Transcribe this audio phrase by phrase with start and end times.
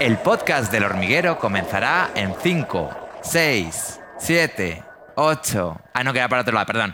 [0.00, 2.90] El podcast del hormiguero comenzará en 5,
[3.22, 4.82] 6, 7,
[5.14, 5.80] 8.
[5.94, 6.92] Ah, no, queda para otro lado, perdón.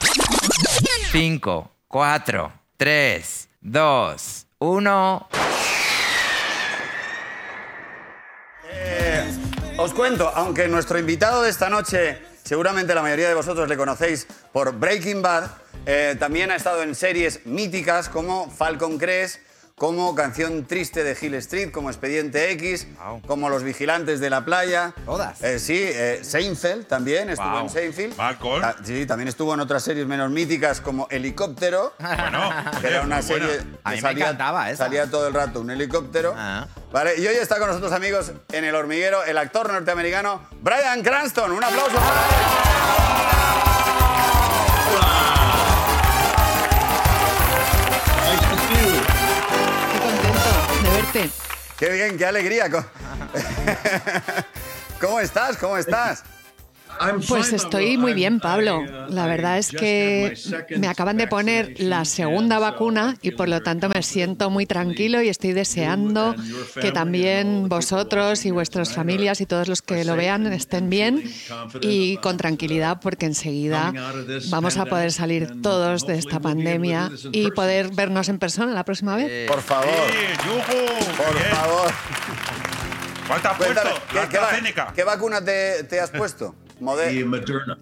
[1.11, 5.29] 5, 4, 3, 2, 1.
[8.71, 9.25] Eh,
[9.79, 14.27] os cuento, aunque nuestro invitado de esta noche, seguramente la mayoría de vosotros le conocéis
[14.53, 15.51] por Breaking Bad,
[15.87, 19.41] eh, también ha estado en series míticas como Falcon Crest,
[19.81, 23.23] como Canción Triste de Hill Street, como Expediente X, Wow.
[23.27, 24.93] como Los Vigilantes de la Playa.
[25.07, 25.41] Todas.
[25.43, 27.61] Eh, sí, eh, Seinfeld también, estuvo Wow.
[27.63, 28.15] en Seinfeld.
[28.19, 28.63] Malcolm.
[28.63, 31.95] Ah, sí, también estuvo en otras series menos míticas como Helicóptero.
[31.99, 32.51] Bueno,
[32.83, 34.33] que era una serie A mí salía,
[34.69, 34.77] esa.
[34.77, 36.35] salía todo el rato un helicóptero.
[36.37, 36.67] Ah.
[36.93, 41.53] Vale, y hoy está con nosotros, amigos, en el hormiguero, el actor norteamericano Brian Cranston.
[41.53, 43.30] Un aplauso para él.
[51.77, 52.71] Qué bien, qué alegría.
[55.01, 55.57] ¿Cómo estás?
[55.57, 56.23] ¿Cómo estás?
[57.29, 58.85] Pues estoy muy bien, Pablo.
[59.09, 60.35] La verdad es que
[60.77, 65.23] me acaban de poner la segunda vacuna y por lo tanto me siento muy tranquilo
[65.23, 66.35] y estoy deseando
[66.81, 71.23] que también vosotros y vuestras familias y todos los que lo vean estén bien
[71.81, 73.93] y con tranquilidad porque enseguida
[74.51, 79.17] vamos a poder salir todos de esta pandemia y poder vernos en persona la próxima
[79.17, 79.49] vez.
[79.51, 79.89] Por favor,
[81.17, 81.91] por favor.
[83.27, 83.81] ¿Cuál te has puesto?
[84.11, 84.93] ¿qué, qué va- AstraZeneca.
[84.95, 86.55] qué vacuna te, te has puesto?
[86.81, 87.11] Mode-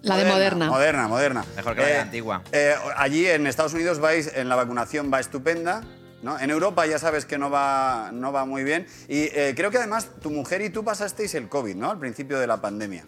[0.01, 0.67] La de Moderna.
[0.67, 1.45] Moderna, Moderna.
[1.55, 2.41] Mejor que la de la antigua.
[2.51, 5.81] eh, allí en Estados Unidos vais, en la vacunación va estupenda.
[6.21, 6.37] ¿no?
[6.37, 8.85] En Europa ya sabes que no va, no va muy bien.
[9.07, 11.91] Y eh, creo que además tu mujer y tú pasasteis el COVID, ¿no?
[11.91, 13.05] Al principio de la pandemia.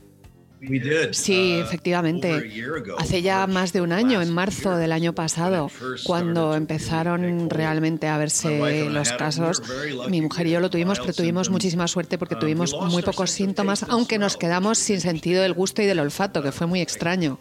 [1.11, 2.51] Sí, efectivamente.
[2.97, 5.71] Hace ya más de un año, en marzo del año pasado,
[6.03, 9.63] cuando empezaron realmente a verse los casos,
[10.07, 13.83] mi mujer y yo lo tuvimos, pero tuvimos muchísima suerte porque tuvimos muy pocos síntomas,
[13.89, 17.39] aunque nos quedamos sin sentido del gusto y del olfato, que fue muy extraño.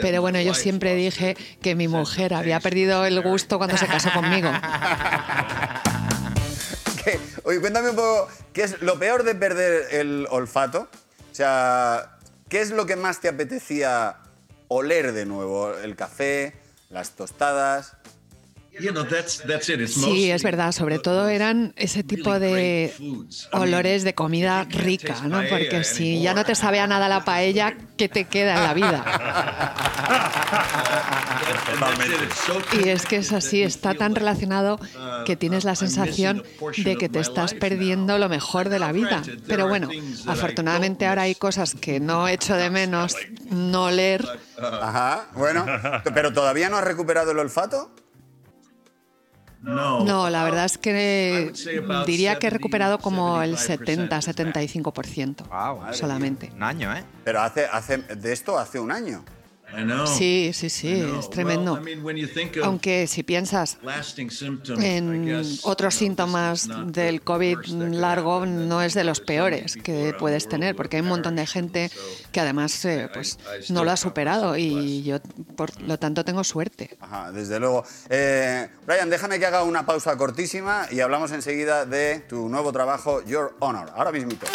[0.00, 4.10] Pero bueno, yo siempre dije que mi mujer había perdido el gusto cuando se casó
[4.12, 4.50] conmigo.
[7.44, 10.88] Oye, cuéntame un poco, ¿qué es lo peor de perder el olfato?
[11.36, 12.16] O sea,
[12.48, 14.16] ¿qué es lo que más te apetecía
[14.68, 15.74] oler de nuevo?
[15.74, 16.54] ¿El café?
[16.88, 17.92] ¿Las tostadas?
[19.88, 20.72] Sí, es verdad.
[20.72, 22.92] Sobre todo eran ese tipo de
[23.52, 25.42] olores de comida rica, ¿no?
[25.48, 28.74] Porque si ya no te sabe a nada la paella, ¿qué te queda en la
[28.74, 29.04] vida?
[32.72, 34.78] Y es que es así, está tan relacionado
[35.24, 36.42] que tienes la sensación
[36.76, 39.22] de que te estás perdiendo lo mejor de la vida.
[39.46, 39.88] Pero bueno,
[40.26, 43.16] afortunadamente ahora hay cosas que no echo de menos
[43.50, 44.26] no leer.
[44.58, 45.66] Ajá, bueno.
[46.14, 47.90] ¿Pero todavía no has recuperado el olfato?
[49.62, 51.52] No, la verdad es que
[52.06, 55.92] diría que he recuperado como el 70-75% Wow.
[55.94, 56.50] solamente.
[56.54, 57.04] Un año, ¿eh?
[57.24, 59.24] Pero hace, hace, de esto hace un año.
[60.06, 61.80] Sí, sí, sí, es tremendo.
[62.62, 63.78] Aunque si piensas
[64.78, 70.96] en otros síntomas del COVID largo, no es de los peores que puedes tener, porque
[70.96, 71.90] hay un montón de gente
[72.32, 73.38] que además eh, pues,
[73.70, 75.18] no lo ha superado y yo,
[75.56, 76.96] por lo tanto, tengo suerte.
[77.00, 77.84] Ajá, desde luego.
[78.08, 83.24] Eh, Brian, déjame que haga una pausa cortísima y hablamos enseguida de tu nuevo trabajo,
[83.24, 83.90] Your Honor.
[83.94, 84.46] Ahora mismito.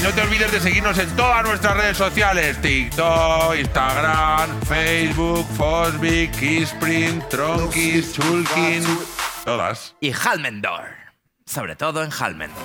[0.00, 6.30] Y no te olvides de seguirnos en todas nuestras redes sociales: TikTok, Instagram, Facebook, Fosbic,
[6.38, 8.82] Kissprint, Tronkis, Chulkin.
[9.44, 9.94] Todas.
[10.00, 10.84] Y Halmendor.
[11.44, 12.64] Sobre todo en Halmendor.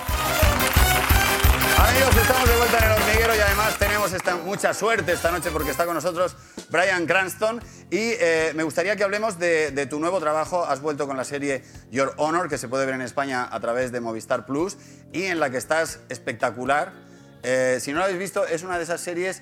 [1.76, 5.50] Amigos, estamos de vuelta en el hormiguero y además tenemos esta, mucha suerte esta noche
[5.50, 6.34] porque está con nosotros
[6.70, 7.60] Brian Cranston
[7.90, 10.64] y eh, me gustaría que hablemos de, de tu nuevo trabajo.
[10.64, 13.92] Has vuelto con la serie Your Honor que se puede ver en España a través
[13.92, 14.78] de Movistar Plus
[15.12, 17.05] y en la que estás espectacular.
[17.48, 19.40] Eh, si no lo habéis visto, es una de esas series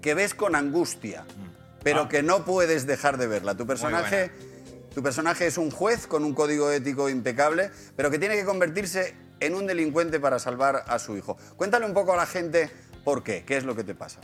[0.00, 1.24] que ves con angustia,
[1.82, 3.56] pero que no puedes dejar de verla.
[3.56, 4.30] Tu personaje,
[4.94, 9.16] tu personaje es un juez con un código ético impecable, pero que tiene que convertirse
[9.40, 11.36] en un delincuente para salvar a su hijo.
[11.56, 12.70] Cuéntale un poco a la gente
[13.02, 14.20] por qué, qué es lo que te pasa.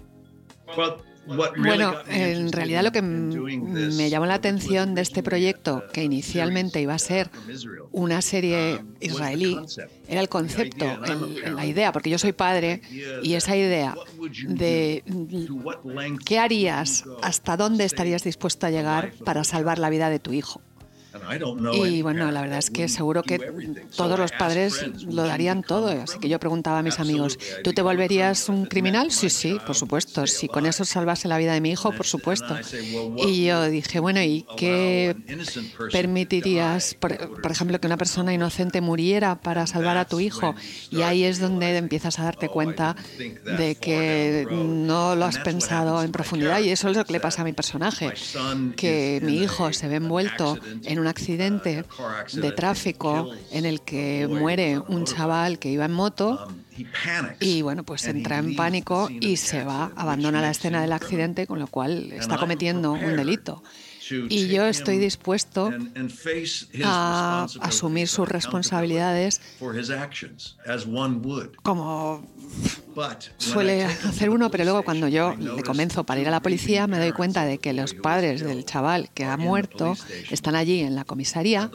[1.57, 6.95] Bueno, en realidad lo que me llamó la atención de este proyecto, que inicialmente iba
[6.95, 7.31] a ser
[7.93, 9.57] una serie israelí,
[10.09, 12.83] era el concepto, el- la idea, porque yo soy padre,
[13.23, 13.95] y esa idea
[14.47, 15.03] de
[16.27, 20.61] qué harías, hasta dónde estarías dispuesto a llegar para salvar la vida de tu hijo.
[21.75, 23.39] Y bueno, la verdad es que seguro que
[23.97, 25.89] todos los padres lo darían todo.
[25.89, 29.11] Así que yo preguntaba a mis amigos, ¿tú te volverías un criminal?
[29.11, 30.27] Sí, sí, por supuesto.
[30.27, 32.57] Si con eso salvase la vida de mi hijo, por supuesto.
[33.17, 35.17] Y yo dije, bueno, ¿y qué
[35.93, 37.13] permitirías, por,
[37.51, 40.55] ejemplo, que una persona inocente muriera para salvar a tu hijo?
[40.91, 42.97] Y ahí es donde empiezas a darte cuenta
[43.59, 46.61] de que no lo has pensado en profundidad.
[46.61, 48.13] Y eso es lo que le pasa a mi personaje,
[48.77, 51.85] que mi hijo se ve envuelto en un accidente
[52.33, 56.49] de tráfico en el que muere un chaval que iba en moto
[57.41, 61.59] y bueno, pues entra en pánico y se va, abandona la escena del accidente, con
[61.59, 63.63] lo cual está cometiendo un delito.
[64.11, 65.73] Y yo estoy dispuesto
[66.85, 69.41] a asumir sus responsabilidades
[71.63, 72.27] como
[73.39, 76.99] suele hacer uno, pero luego cuando yo le convenzo para ir a la policía me
[76.99, 79.97] doy cuenta de que los padres del chaval que ha muerto
[80.31, 81.71] están allí en la comisaría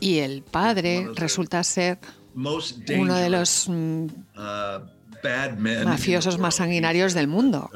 [0.00, 1.98] y el padre resulta ser
[2.34, 4.06] uno de los mm,
[5.84, 7.70] mafiosos más sanguinarios del mundo.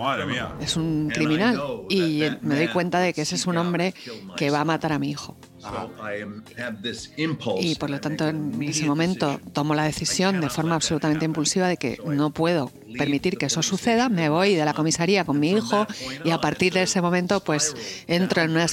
[0.61, 1.61] Es un criminal.
[1.89, 3.95] Y me doy cuenta de que ese es un hombre
[4.37, 5.37] que va a matar a mi hijo.
[7.61, 11.77] Y por lo tanto, en ese momento tomo la decisión de forma absolutamente impulsiva de
[11.77, 14.09] que no puedo permitir que eso suceda.
[14.09, 15.87] Me voy de la comisaría con mi hijo
[16.25, 18.67] y a partir de ese momento, pues entro en una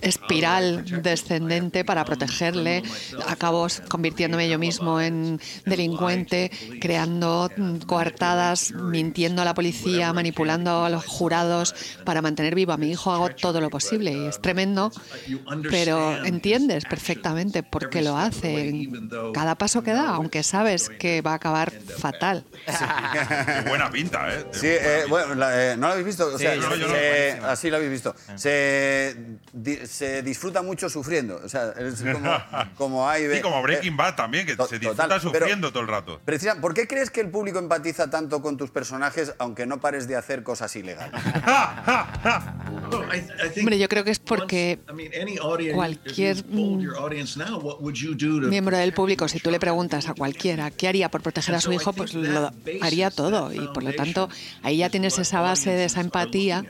[0.00, 2.82] espiral descendente para protegerle.
[3.26, 6.50] Acabo convirtiéndome yo mismo en delincuente,
[6.80, 7.50] creando
[7.86, 11.74] coartadas, mintiendo a la policía, manipulando a los jurados
[12.04, 13.12] para mantener vivo a mi hijo.
[13.12, 14.90] Hago todo lo posible y es tremendo,
[15.70, 18.88] pero entiendes perfectamente por qué lo hace.
[19.34, 22.44] Cada paso que da, aunque sabes que va a acabar fatal.
[22.64, 24.46] Qué buena pinta, ¿eh?
[24.52, 26.26] Sí, eh, bueno, eh, ¿no lo habéis visto?
[26.34, 26.54] O sea,
[27.44, 28.14] así lo habéis visto.
[28.36, 29.16] Se
[29.88, 31.40] se disfruta mucho sufriendo.
[31.44, 32.30] O sea, es como,
[32.76, 33.34] como hay...
[33.34, 36.20] Sí, como Breaking Bad también, que se disfruta sufriendo todo el rato.
[36.60, 40.16] ¿Por qué crees que el público empatiza tanto con tus personajes aunque no pares de
[40.16, 41.14] hacer cosas ilegales?
[43.58, 44.78] Hombre, yo creo que es porque
[45.74, 51.60] cualquier miembro del público, si tú le preguntas a cualquiera qué haría por proteger a
[51.60, 52.50] su hijo, pues lo
[52.80, 53.52] haría todo.
[53.52, 54.28] Y por lo tanto,
[54.62, 56.64] ahí ya tienes esa base de esa empatía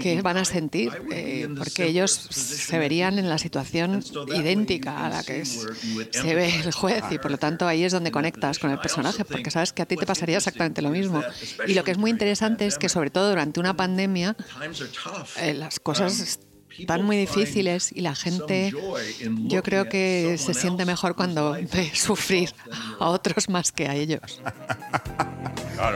[0.00, 2.28] que van a sentir, eh, porque ellos
[2.58, 4.02] se verían en la situación
[4.34, 8.10] idéntica a la que se ve el juez y por lo tanto ahí es donde
[8.10, 11.22] conectas con el personaje porque sabes que a ti te pasaría exactamente lo mismo.
[11.66, 14.36] Y lo que es muy interesante es que sobre todo durante una pandemia
[15.40, 16.40] eh, las cosas
[16.78, 18.72] están muy difíciles y la gente
[19.46, 22.54] yo creo que se siente mejor cuando ve sufrir
[22.98, 24.40] a otros más que a ellos.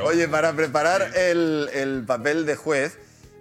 [0.04, 2.98] Oye, para preparar el, el papel de juez,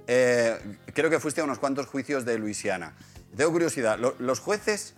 [0.07, 0.57] eh,
[0.93, 2.93] creo que fuiste a unos cuantos juicios de Luisiana.
[3.35, 4.95] Tengo curiosidad, ¿los jueces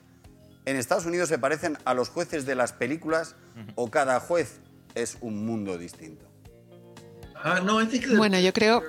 [0.66, 3.36] en Estados Unidos se parecen a los jueces de las películas
[3.76, 4.60] o cada juez
[4.96, 6.26] es un mundo distinto?
[7.36, 7.62] Ah,
[8.16, 8.82] bueno, yo creo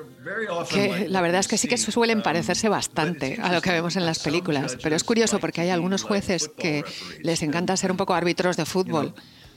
[0.71, 4.07] que la verdad es que sí que suelen parecerse bastante a lo que vemos en
[4.07, 6.85] las películas, pero es curioso porque hay algunos jueces que
[7.23, 9.15] les encanta ser un poco árbitros de fútbol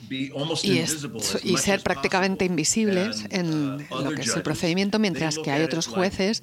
[0.09, 6.41] y, ser prácticamente invisibles en lo que es el procedimiento, mientras que hay otros jueces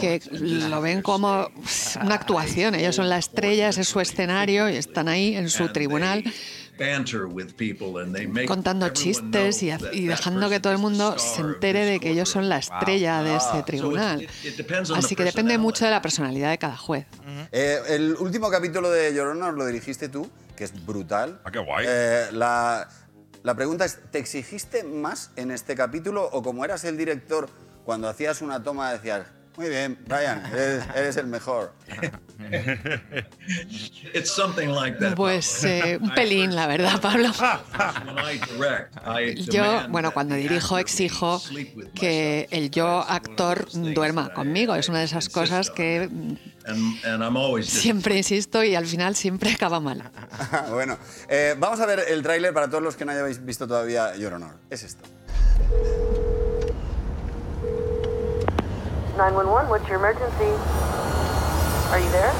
[0.00, 1.50] que lo ven como
[2.02, 2.74] una actuación.
[2.74, 6.24] Ellos son la estrella, ese es su escenario y están ahí en su tribunal
[8.46, 12.58] contando chistes y, dejando que todo el mundo se entere de que ellos son la
[12.58, 14.26] estrella de ese tribunal.
[14.94, 17.06] Así que depende mucho de la personalidad de cada juez.
[17.52, 20.28] Eh, el último capítulo de Honor lo dirigiste tú
[20.62, 21.40] que es brutal.
[21.44, 21.86] Ah, qué guay.
[21.88, 22.88] Eh, la,
[23.42, 27.50] la pregunta es, ¿te exigiste más en este capítulo o como eras el director,
[27.84, 29.26] cuando hacías una toma decías,
[29.56, 30.42] muy bien, Brian,
[30.94, 31.72] eres, el mejor.
[35.14, 37.30] Pues eh, un pelín, la verdad, Pablo.
[39.36, 41.40] Yo, bueno, cuando dirijo exijo
[41.94, 44.74] que el yo actor duerma conmigo.
[44.74, 46.08] Es una de esas cosas que
[47.62, 50.02] siempre insisto y al final siempre acaba mal.
[50.70, 54.16] bueno, eh, vamos a ver el tráiler para todos los que no hayáis visto todavía
[54.16, 54.54] Your Honor.
[54.70, 55.08] Es esto.
[59.16, 60.50] 911, what's your emergency?
[61.90, 62.32] Are you there?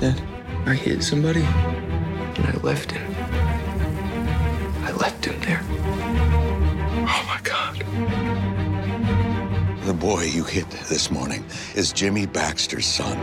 [0.00, 0.20] Dad,
[0.66, 3.14] I hit somebody and I left him.
[4.84, 5.62] I left him there.
[7.06, 8.21] Oh my God.
[9.92, 11.44] The boy you hit this morning
[11.74, 13.18] is Jimmy Baxter's son.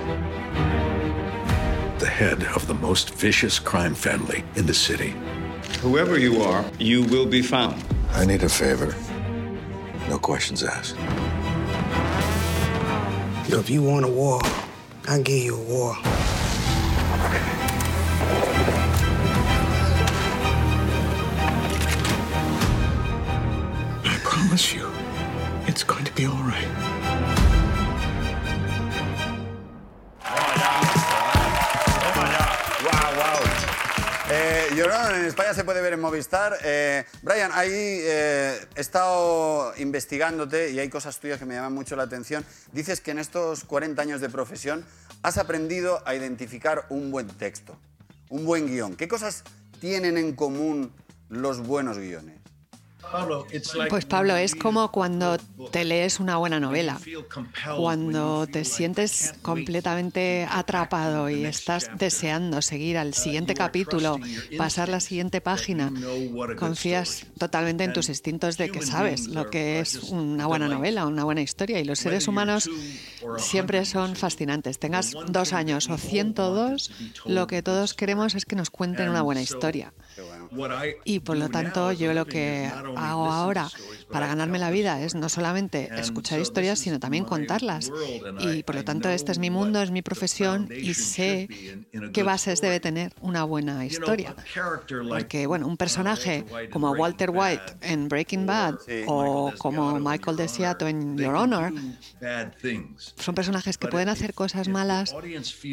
[1.97, 5.15] The head of the most vicious crime family in the city.
[5.81, 7.83] Whoever you are, you will be found.
[8.11, 8.93] I need a favor.
[10.09, 10.95] No questions asked.
[13.51, 14.39] if you want a war,
[15.07, 15.97] I'll give you a war.
[26.19, 26.67] Be all right.
[34.31, 36.57] Eh, Llorón, en España se puede ver en Movistar.
[36.63, 41.95] Eh, Brian, ahí eh, he estado investigándote y hay cosas tuyas que me llaman mucho
[41.95, 42.45] la atención.
[42.71, 44.85] Dices que en estos 40 años de profesión
[45.23, 47.75] has aprendido a identificar un buen texto,
[48.29, 48.95] un buen guion.
[48.95, 49.43] ¿Qué cosas
[49.79, 50.93] tienen en común
[51.29, 52.38] los buenos guiones?
[53.89, 55.37] Pues Pablo, es como cuando
[55.71, 56.99] te lees una buena novela,
[57.77, 64.19] cuando te sientes completamente atrapado y estás deseando seguir al siguiente capítulo,
[64.57, 65.91] pasar la siguiente página,
[66.57, 71.23] confías totalmente en tus instintos de que sabes lo que es una buena novela, una
[71.23, 72.69] buena historia y los seres humanos
[73.37, 74.79] siempre son fascinantes.
[74.79, 76.91] Tengas dos años o 102,
[77.25, 79.93] lo que todos queremos es que nos cuenten una buena historia.
[81.05, 83.69] Y por lo tanto, yo lo que hago ahora
[84.11, 87.91] para ganarme la vida es no solamente escuchar historias, sino también contarlas.
[88.39, 91.47] Y por lo tanto, este es mi mundo, es mi profesión y sé
[92.13, 94.35] qué bases debe tener una buena historia.
[95.07, 98.75] Porque, bueno, un personaje como Walter White en Breaking Bad
[99.07, 101.71] o como Michael DeSiato en Your Honor
[103.15, 105.15] son personajes que pueden hacer cosas malas,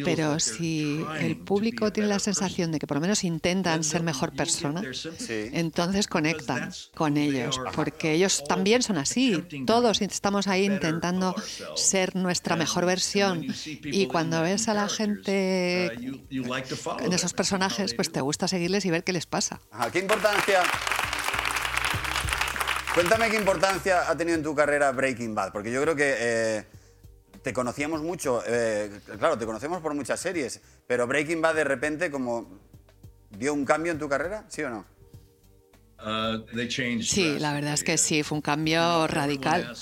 [0.04, 4.32] pero si el público tiene la sensación de que por lo menos intentan ser mejor
[4.36, 4.82] persona,
[5.28, 9.42] entonces conectan con ellos, porque ellos también son así.
[9.66, 11.34] Todos estamos ahí intentando
[11.74, 18.20] ser nuestra mejor versión y cuando ves a la gente en esos personajes, pues te
[18.20, 19.60] gusta seguirles y ver qué les pasa.
[19.70, 20.62] Ajá, ¿Qué importancia?
[22.94, 26.64] Cuéntame qué importancia ha tenido en tu carrera Breaking Bad, porque yo creo que eh,
[27.42, 32.10] te conocíamos mucho, eh, claro, te conocemos por muchas series, pero Breaking Bad de repente
[32.10, 32.65] como
[33.38, 34.95] dio un cambio en tu carrera, ¿sí o no?
[37.02, 39.72] Sí, la verdad es que sí, fue un cambio radical.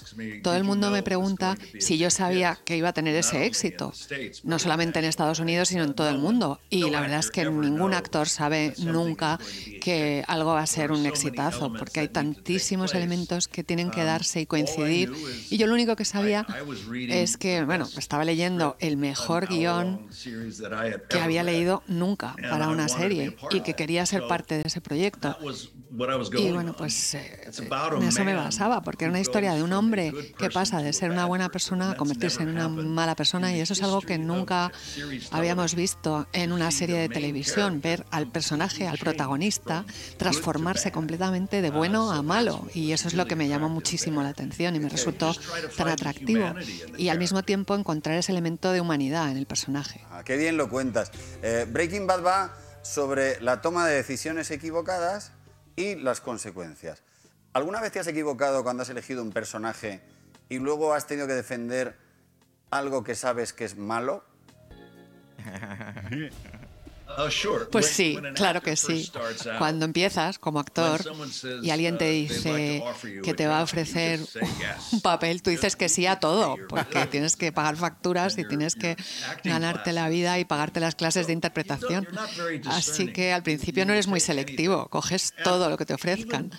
[0.43, 3.93] Todo el mundo me pregunta si yo sabía que iba a tener ese éxito,
[4.45, 6.61] no solamente en Estados Unidos, sino en todo el mundo.
[6.71, 9.39] Y la verdad es que ningún actor sabe nunca
[9.81, 14.41] que algo va a ser un exitazo, porque hay tantísimos elementos que tienen que darse
[14.41, 15.13] y coincidir.
[15.51, 16.47] Y yo lo único que sabía
[17.09, 20.09] es que, bueno, estaba leyendo el mejor guion
[21.09, 25.37] que había leído nunca para una serie y que quería ser parte de ese proyecto.
[26.37, 30.13] Y bueno, pues eh, en eso me basaba, porque era una historia de un hombre
[30.37, 33.75] que pasa de ser una buena persona a convertirse en una mala persona y eso
[33.75, 34.73] es algo que nunca
[35.31, 39.85] habíamos visto en una serie de televisión, ver al personaje, al protagonista,
[40.17, 44.31] transformarse completamente de bueno a malo y eso es lo que me llamó muchísimo la
[44.31, 45.33] atención y me resultó
[45.77, 46.55] tan atractivo
[46.99, 50.01] y al mismo tiempo encontrar ese elemento de humanidad en el personaje.
[50.11, 51.13] Ah, qué bien lo cuentas.
[51.43, 55.33] Eh, Breaking Bad va sobre la toma de decisiones equivocadas
[55.77, 57.03] y las consecuencias.
[57.53, 60.01] ¿Alguna vez te has equivocado cuando has elegido un personaje
[60.49, 61.97] y luego has tenido que defender
[62.71, 64.25] algo que sabes que es malo?
[67.71, 69.11] Pues sí, claro que sí.
[69.59, 71.03] Cuando empiezas como actor
[71.63, 72.83] y alguien te dice
[73.23, 74.21] que te va a ofrecer
[74.93, 78.75] un papel, tú dices que sí a todo, porque tienes que pagar facturas y tienes
[78.75, 78.97] que
[79.45, 82.07] ganarte la vida y pagarte las clases de interpretación.
[82.67, 86.51] Así que al principio no eres muy selectivo, coges todo lo que te ofrezcan.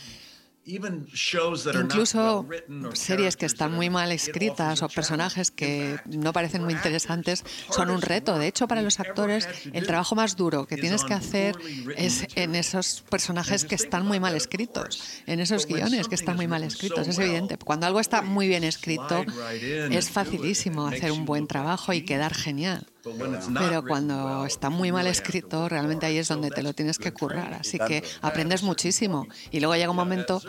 [0.66, 2.48] Incluso
[2.94, 8.02] series que están muy mal escritas o personajes que no parecen muy interesantes son un
[8.02, 8.40] reto.
[8.40, 11.56] De hecho, para los actores, el trabajo más duro que tienes que hacer
[11.98, 16.48] es en esos personajes que están muy mal escritos, en esos guiones que están muy
[16.48, 17.08] mal escritos.
[17.08, 17.58] Es evidente.
[17.58, 22.88] Cuando algo está muy bien escrito, es facilísimo hacer un buen trabajo y quedar genial.
[23.58, 27.54] Pero cuando está muy mal escrito, realmente ahí es donde te lo tienes que currar.
[27.54, 29.28] Así que aprendes muchísimo.
[29.52, 30.42] Y luego llega un momento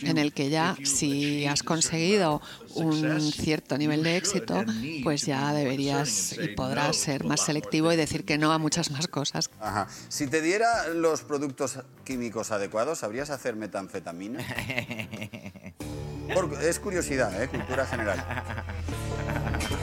[0.00, 2.40] en el que ya, si has conseguido
[2.74, 4.64] un cierto nivel de éxito,
[5.02, 9.08] pues ya deberías y podrás ser más selectivo y decir que no a muchas más
[9.08, 9.50] cosas.
[9.60, 9.88] Ajá.
[10.08, 14.38] Si te diera los productos químicos adecuados, ¿sabrías hacer metanfetamina?
[16.34, 17.48] Por- es curiosidad, ¿eh?
[17.48, 18.24] cultura general.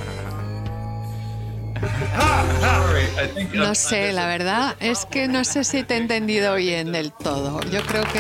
[3.54, 7.60] No sé, la verdad es que no sé si te he entendido bien del todo.
[7.70, 8.20] Yo creo que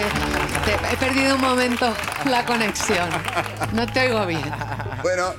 [0.65, 1.93] te- he perdido un momento
[2.29, 3.09] la conexión.
[3.73, 4.43] No te oigo bien.
[5.03, 5.33] Bueno,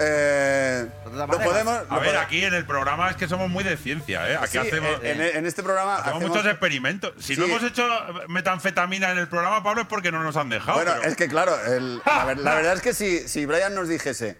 [0.00, 1.78] eh, lo podemos...
[1.88, 4.36] A ver, aquí en el programa es que somos muy de ciencia, ¿eh?
[4.36, 7.12] Aquí Sí, hacemos, en, en este programa hacemos hacemos- muchos experimentos.
[7.20, 7.86] Si no hemos hecho
[8.28, 10.74] metanfetamina en el programa, Pablo, es porque no nos han dejado.
[10.78, 13.74] Bueno, pero- es que claro, el- la, ver- la verdad es que si, si Brian
[13.74, 14.36] nos dijese,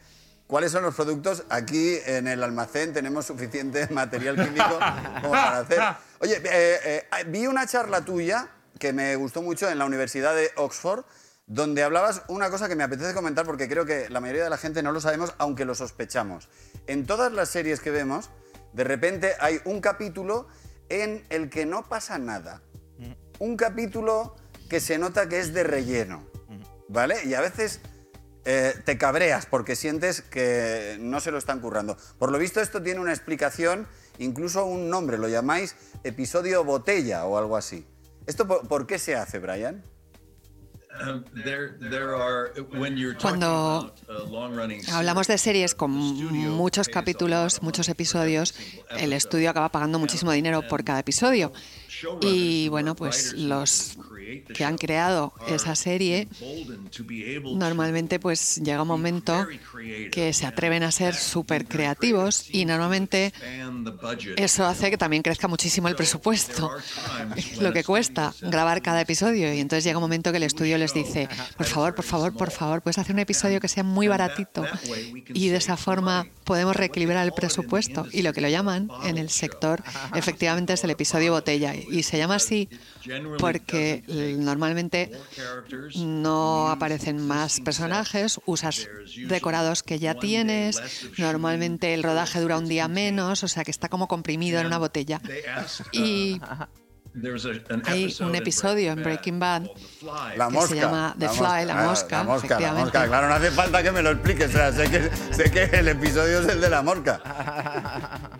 [0.48, 1.44] cuáles son los productos.
[1.48, 4.80] Aquí en el almacén tenemos suficiente material químico
[5.20, 5.80] como para hacer.
[6.18, 8.48] Oye, eh, eh, vi una charla tuya
[8.80, 11.04] que me gustó mucho en la Universidad de Oxford,
[11.46, 14.58] donde hablabas una cosa que me apetece comentar porque creo que la mayoría de la
[14.58, 16.48] gente no lo sabemos, aunque lo sospechamos.
[16.88, 18.30] En todas las series que vemos,
[18.72, 20.48] de repente hay un capítulo
[20.88, 22.62] en el que no pasa nada.
[23.38, 24.34] Un capítulo
[24.68, 26.26] que se nota que es de relleno,
[26.88, 27.24] ¿vale?
[27.24, 27.80] Y a veces
[28.44, 31.96] eh, te cabreas porque sientes que no se lo están currando.
[32.18, 33.86] Por lo visto esto tiene una explicación,
[34.18, 37.86] incluso un nombre, lo llamáis episodio botella o algo así.
[38.26, 39.82] ¿Esto por, por qué se hace, Brian?
[43.20, 43.94] Cuando
[44.92, 48.54] hablamos de series con muchos capítulos, muchos episodios,
[48.90, 51.52] el estudio acaba pagando muchísimo dinero por cada episodio.
[52.20, 53.96] Y bueno, pues los
[54.54, 56.28] que han creado esa serie
[57.54, 59.46] normalmente pues llega un momento
[60.10, 63.32] que se atreven a ser súper creativos y normalmente
[64.36, 66.70] eso hace que también crezca muchísimo el presupuesto,
[67.60, 69.52] lo que cuesta grabar cada episodio.
[69.52, 72.50] Y entonces llega un momento que el estudio les dice, por favor, por favor, por
[72.50, 74.64] favor, puedes hacer un episodio que sea muy baratito
[75.34, 78.06] y de esa forma podemos reequilibrar el presupuesto.
[78.12, 79.82] Y lo que lo llaman en el sector
[80.14, 81.74] efectivamente es el episodio botella.
[81.74, 82.68] Y se llama así
[83.38, 84.02] porque
[84.38, 85.10] normalmente
[85.96, 88.88] no aparecen más personajes, usas
[89.28, 90.80] decorados que ya tienes,
[91.18, 94.78] normalmente el rodaje dura un día menos, o sea que está como comprimido en una
[94.78, 95.20] botella.
[95.92, 96.40] Y
[97.84, 99.62] hay un episodio en Breaking Bad
[100.36, 100.68] La que mosca.
[100.68, 102.82] se llama The la Fly, mosca, la ah, mosca, La mosca, la efectivamente.
[102.84, 103.06] mosca.
[103.08, 104.48] Claro, no hace falta que me lo expliques.
[104.48, 107.20] O sea, sé que, sé que el episodio es el de la mosca.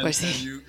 [0.00, 0.62] Pues sí.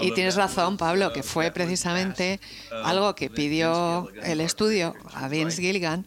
[0.00, 2.40] Y tienes razón, Pablo, que fue precisamente
[2.84, 6.06] algo que pidió el estudio a Vince Gilligan,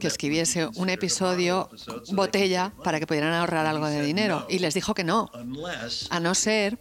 [0.00, 1.70] que escribiese un episodio
[2.12, 4.46] botella para que pudieran ahorrar algo de dinero.
[4.48, 5.30] Y les dijo que no,
[6.10, 6.78] a no ser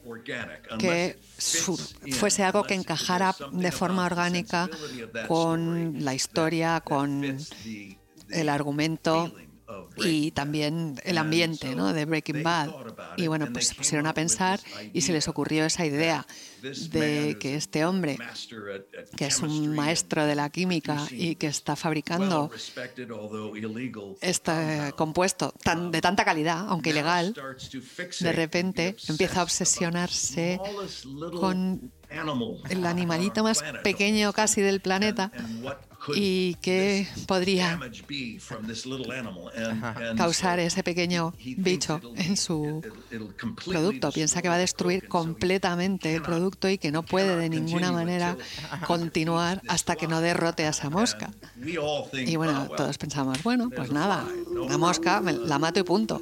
[0.79, 1.19] que
[2.11, 4.69] fuese algo que encajara de forma orgánica
[5.27, 7.37] con la historia, con
[8.29, 9.33] el argumento
[9.97, 11.93] y también el ambiente ¿no?
[11.93, 12.69] de Breaking Bad.
[13.17, 14.59] Y bueno, pues se pusieron a pensar
[14.93, 16.25] y se les ocurrió esa idea
[16.61, 18.17] de que este hombre,
[19.17, 22.49] que es un maestro de la química y que está fabricando
[24.21, 27.33] este compuesto tan, de tanta calidad, aunque ilegal,
[28.19, 30.59] de repente empieza a obsesionarse
[31.39, 31.91] con
[32.69, 35.31] el animalito más pequeño casi del planeta
[36.15, 37.79] y que podría
[40.17, 42.81] causar ese pequeño bicho en su
[43.65, 44.11] producto.
[44.11, 48.37] Piensa que va a destruir completamente el producto y que no puede de ninguna manera
[48.87, 51.31] continuar hasta que no derrote a esa mosca.
[52.13, 54.25] Y bueno, todos pensamos, bueno, pues nada,
[54.67, 56.21] la mosca la mato y punto.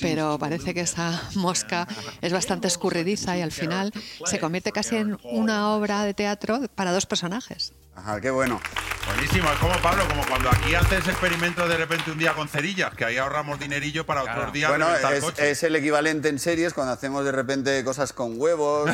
[0.00, 1.86] Pero parece que esa mosca
[2.20, 3.92] es bastante escurridiza y al final
[4.24, 7.72] se convierte casi en una obra de teatro para dos personajes.
[7.94, 8.60] Ajá, qué bueno.
[9.06, 12.94] Buenísimo, es como Pablo, como cuando aquí haces experimentos de repente un día con cerillas,
[12.94, 15.44] que ahí ahorramos dinerillo para otros días Bueno, es, coches.
[15.44, 18.88] es el equivalente en series cuando hacemos de repente cosas con huevos.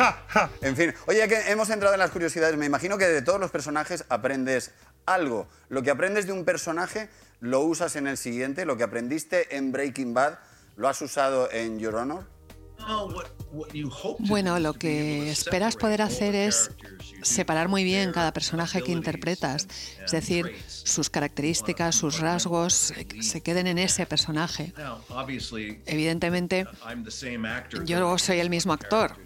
[0.62, 3.50] en fin, oye, que hemos entrado en las curiosidades, me imagino que de todos los
[3.50, 4.72] personajes aprendes
[5.04, 5.46] algo.
[5.68, 8.64] Lo que aprendes de un personaje lo usas en el siguiente.
[8.64, 10.38] Lo que aprendiste en Breaking Bad
[10.76, 12.24] lo has usado en Your Honor.
[14.18, 16.70] Bueno, lo que esperas poder hacer es
[17.22, 19.68] separar muy bien cada personaje que interpretas,
[20.04, 24.72] es decir, sus características, sus rasgos, se queden en ese personaje.
[25.86, 26.66] Evidentemente,
[27.84, 29.16] yo soy el mismo actor,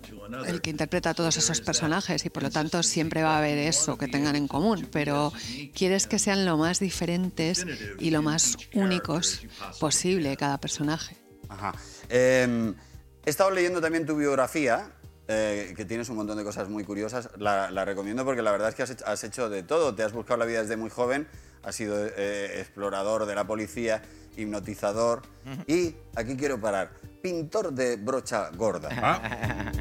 [0.46, 3.58] el que interpreta a todos esos personajes y por lo tanto siempre va a haber
[3.58, 5.32] eso que tengan en común, pero
[5.74, 7.64] quieres que sean lo más diferentes
[7.98, 9.42] y lo más únicos
[9.78, 11.16] posible cada personaje.
[11.48, 11.74] Ajá.
[12.08, 12.74] Eh,
[13.26, 14.92] he estado leyendo también tu biografía,
[15.28, 17.28] eh, que tienes un montón de cosas muy curiosas.
[17.36, 19.94] La, la recomiendo porque la verdad es que has hecho, has hecho de todo.
[19.94, 21.26] Te has buscado la vida desde muy joven,
[21.64, 24.02] has sido eh, explorador de la policía,
[24.36, 25.22] hipnotizador
[25.66, 28.88] y, aquí quiero parar, pintor de brocha gorda.
[28.92, 29.72] Ah,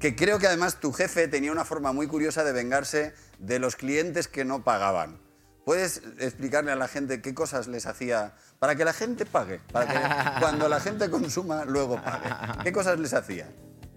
[0.00, 3.76] Que creo que además tu jefe tenía una forma muy curiosa de vengarse de los
[3.76, 5.18] clientes que no pagaban.
[5.66, 9.58] ¿Puedes explicarle a la gente qué cosas les hacía para que la gente pague?
[9.72, 9.98] Para que
[10.40, 12.62] cuando la gente consuma, luego pague.
[12.62, 13.48] ¿Qué cosas les hacía?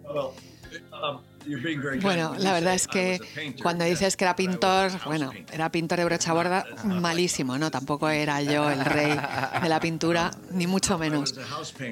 [0.04, 1.22] um,
[2.02, 3.20] Bueno, la verdad es que
[3.62, 7.72] cuando dices que era pintor, bueno, era pintor de brocha borda, malísimo, ¿no?
[7.72, 9.18] Tampoco era yo el rey
[9.62, 11.36] de la pintura, ni mucho menos.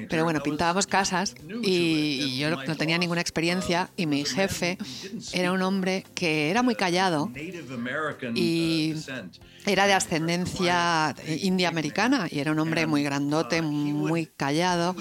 [0.08, 4.78] Pero bueno, pintábamos casas y, yo no tenía ninguna experiencia y mi jefe
[5.32, 7.30] era un hombre que era muy callado
[8.34, 8.94] y
[9.66, 14.94] era de ascendencia india americana y era un hombre muy grandote, muy callado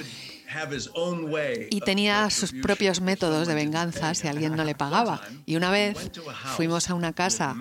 [1.69, 5.21] y tenía sus propios métodos de venganza si alguien no le pagaba.
[5.45, 6.11] Y una vez
[6.55, 7.55] fuimos a una casa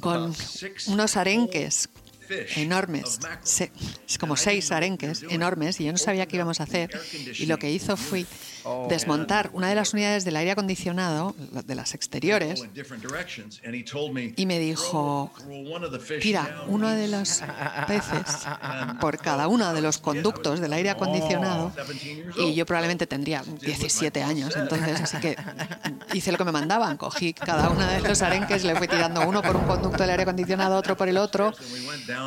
[0.00, 0.34] con
[0.86, 1.88] unos arenques
[2.56, 3.18] enormes,
[4.20, 6.90] como seis arenques enormes, y yo no sabía qué íbamos a hacer.
[7.38, 8.26] Y lo que hizo fue
[8.88, 12.62] desmontar una de las unidades del aire acondicionado, de las exteriores,
[14.36, 15.32] y me dijo,
[16.20, 17.42] tira uno de los
[17.86, 18.46] peces
[19.00, 21.72] por cada uno de los conductos del aire acondicionado.
[22.36, 25.36] y yo probablemente tendría 17 años, entonces así que
[26.12, 29.42] hice lo que me mandaban, cogí cada uno de los arenques, le fui tirando uno
[29.42, 31.52] por un conducto del aire acondicionado, otro por el otro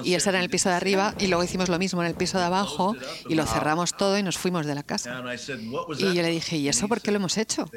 [0.03, 2.15] y ese era en el piso de arriba y luego hicimos lo mismo en el
[2.15, 2.95] piso de abajo
[3.27, 5.23] y lo cerramos todo y nos fuimos de la casa.
[5.97, 7.69] Y yo le dije, ¿y eso por qué lo hemos hecho?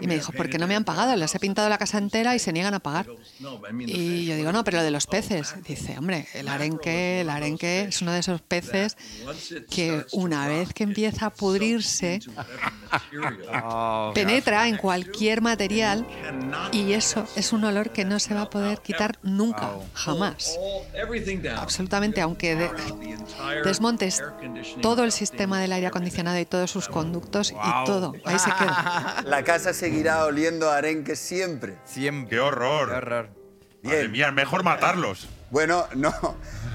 [0.00, 2.38] Y me dijo, porque no me han pagado, les he pintado la casa entera y
[2.38, 3.06] se niegan a pagar.
[3.78, 5.54] Y yo digo, no, pero lo de los peces.
[5.66, 8.96] Dice, hombre, el arenque, el arenque es uno de esos peces
[9.70, 12.20] que una vez que empieza a pudrirse,
[14.14, 16.06] penetra en cualquier material
[16.72, 20.58] y eso es un olor que no se va a poder quitar nunca, jamás.
[21.56, 22.70] Absolutamente, aunque de-
[23.64, 24.22] desmontes
[24.80, 29.16] todo el sistema del aire acondicionado y todos sus conductos y todo, ahí se queda.
[29.24, 31.76] La casa seguirá oliendo a arenque siempre.
[31.84, 32.30] Siempre.
[32.36, 32.88] ¡Qué horror!
[32.90, 33.28] Qué horror.
[33.82, 34.12] Madre Bien.
[34.12, 35.28] mía, mejor matarlos.
[35.50, 36.12] Bueno, no.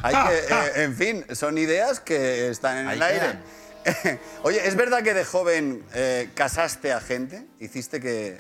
[0.02, 3.39] Hay que, eh, en fin, son ideas que están en Ahí el aire.
[4.43, 7.48] Oye, ¿es verdad que de joven eh, casaste a gente?
[7.60, 8.39] ¿Hiciste que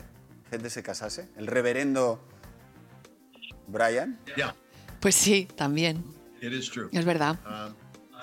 [0.49, 1.27] gente se casase?
[1.37, 2.21] ¿El reverendo
[3.67, 4.19] Brian?
[4.35, 4.55] Yeah,
[4.99, 6.03] Pues sí, también,
[6.41, 6.89] it is true.
[6.91, 7.37] es verdad.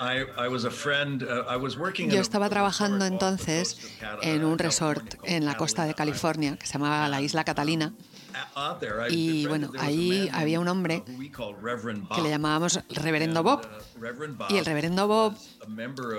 [0.03, 1.23] I, I was a friend.
[1.23, 2.07] Uh, I was working.
[2.07, 5.15] in Yo a estaba trabajando resort off the entonces coast of Cata- en un resort
[5.17, 5.95] called en la costa de.
[5.95, 7.93] California que se llamaba la Isla Catalina
[9.11, 11.03] Y, bueno, ahí había un hombre
[12.15, 13.67] que le llamábamos reverendo Bob.
[13.97, 15.35] Uh, Y el reverendo Bob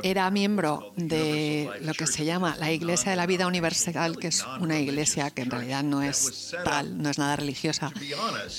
[0.04, 4.46] era miembro de lo que se llama la Iglesia de la Vida Universal, que es
[4.60, 7.92] una iglesia que en realidad no es tal, no es nada religiosa,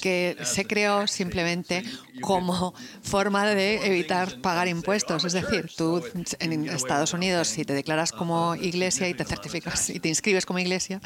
[0.00, 1.84] que se creó simplemente
[2.20, 5.24] como forma de evitar pagar impuestos.
[5.24, 6.02] Es decir, tú
[6.40, 10.58] en Estados Unidos, si te declaras como iglesia y te certificas y te inscribes como
[10.58, 11.00] iglesia,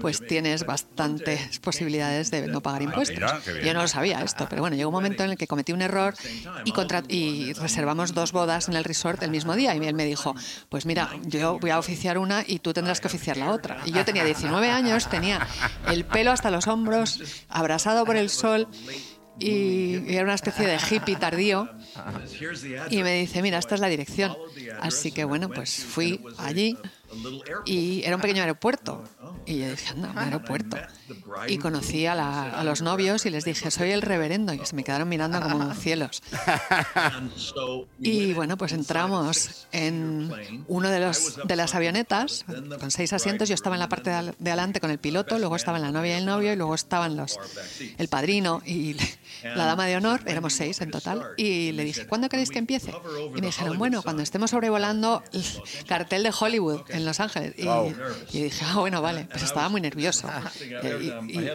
[0.00, 3.18] pues tienes bastantes posibilidades de no pagar impuestos.
[3.44, 3.66] qué bien.
[3.66, 5.82] Yo no lo sabía esto, pero bueno, llegó un momento en el que cometí un
[5.82, 6.14] error
[6.64, 9.74] y, contra- y reservamos dos bodas en el resort el mismo día.
[9.74, 10.34] Y él me dijo,
[10.68, 13.78] pues mira, yo voy a oficiar una y tú tendrás que oficiar la otra.
[13.84, 15.46] Y yo tenía 19 años, tenía
[15.88, 18.68] el pelo hasta los hombros, abrasado por el sol
[19.38, 21.68] y, era una especie de hippie tardío.
[22.90, 24.36] Y me dice, mira, esta es la dirección.
[24.80, 26.76] Así que bueno, pues fui allí.
[27.66, 29.02] Y era un pequeño aeropuerto.
[29.46, 30.76] Y yo dije, anda, un aeropuerto.
[31.48, 34.52] Y conocí a, la- a los novios y les dije, soy el reverendo.
[34.52, 36.22] Y se me quedaron mirando como cielos.
[37.98, 40.30] Y bueno, pues entramos en
[40.68, 42.44] uno de, los, de las avionetas
[42.78, 43.48] con seis asientos.
[43.48, 46.18] Yo estaba en la parte de, adelante con el piloto, luego estaban la novia y
[46.18, 47.38] el novio, y luego estaban los,
[47.98, 48.94] el padrino y
[49.42, 50.20] la dama de honor.
[50.26, 51.22] Éramos seis en total.
[51.36, 52.92] Y le dije, ¿cuándo queréis que empiece?
[53.36, 55.44] Y me dijeron, bueno, cuando estemos sobrevolando el
[55.86, 57.54] cartel de Hollywood en Los Ángeles.
[57.56, 57.66] Y,
[58.36, 59.26] y dije, ah, bueno, vale.
[59.30, 60.28] Pues estaba muy nervioso.
[61.00, 61.50] Y- Um, y-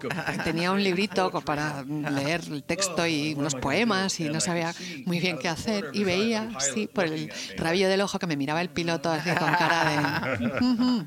[0.44, 4.74] tenía un librito para leer el texto y unos poemas y no sabía
[5.06, 8.60] muy bien qué hacer y veía así por el rabillo del ojo que me miraba
[8.60, 11.06] el piloto así con cara de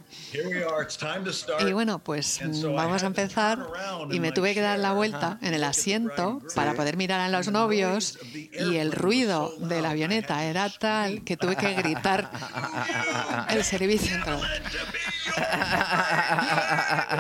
[1.67, 2.39] y bueno pues
[2.75, 3.65] vamos a empezar
[4.11, 6.12] y me tuve que dar la vuelta en el asiento
[6.55, 11.37] para poder mirar a los novios y el ruido de la avioneta era tal que
[11.37, 12.29] tuve que gritar
[13.49, 14.17] el servicio.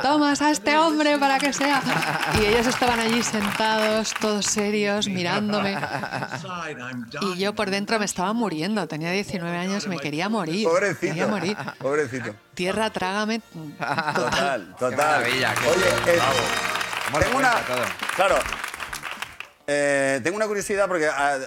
[0.01, 1.81] Tomas a este hombre para que sea.
[2.39, 5.77] Y ellos estaban allí sentados, todos serios, mirándome.
[7.21, 8.87] Y yo por dentro me estaba muriendo.
[8.87, 10.67] Tenía 19 años y me quería morir.
[10.99, 11.27] Quería Pobrecito.
[11.29, 11.57] morir.
[11.79, 12.35] Pobrecito.
[12.53, 13.41] Tierra, trágame.
[13.79, 14.89] Total, total.
[14.89, 16.19] Qué maravilla, qué Oye, eh,
[17.05, 17.55] ¿Cómo lo tengo una,
[18.15, 18.35] claro,
[19.67, 21.39] eh, tengo una curiosidad porque ah,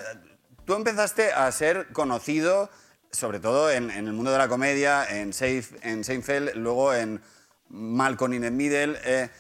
[0.64, 2.70] tú empezaste a ser conocido,
[3.10, 7.20] sobre todo en, el mundo de la comedia, en, Safe, en Seinfeld, luego en
[7.68, 8.98] Malcolm in the Middle.
[9.04, 9.30] eh,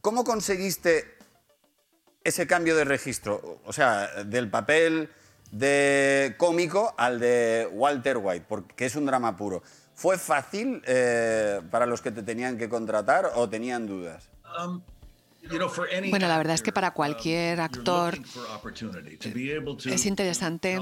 [0.00, 1.16] ¿Cómo conseguiste
[2.24, 3.60] ese cambio de registro?
[3.64, 5.10] O sea, del papel
[5.52, 9.62] de cómico al de Walter White, porque es un drama puro.
[9.94, 14.28] ¿Fue fácil eh, para los que te tenían que contratar o tenían dudas?
[14.58, 14.82] Um,
[16.10, 18.18] Bueno, la verdad es que para actor, cualquier um, actor
[19.86, 20.80] es interesante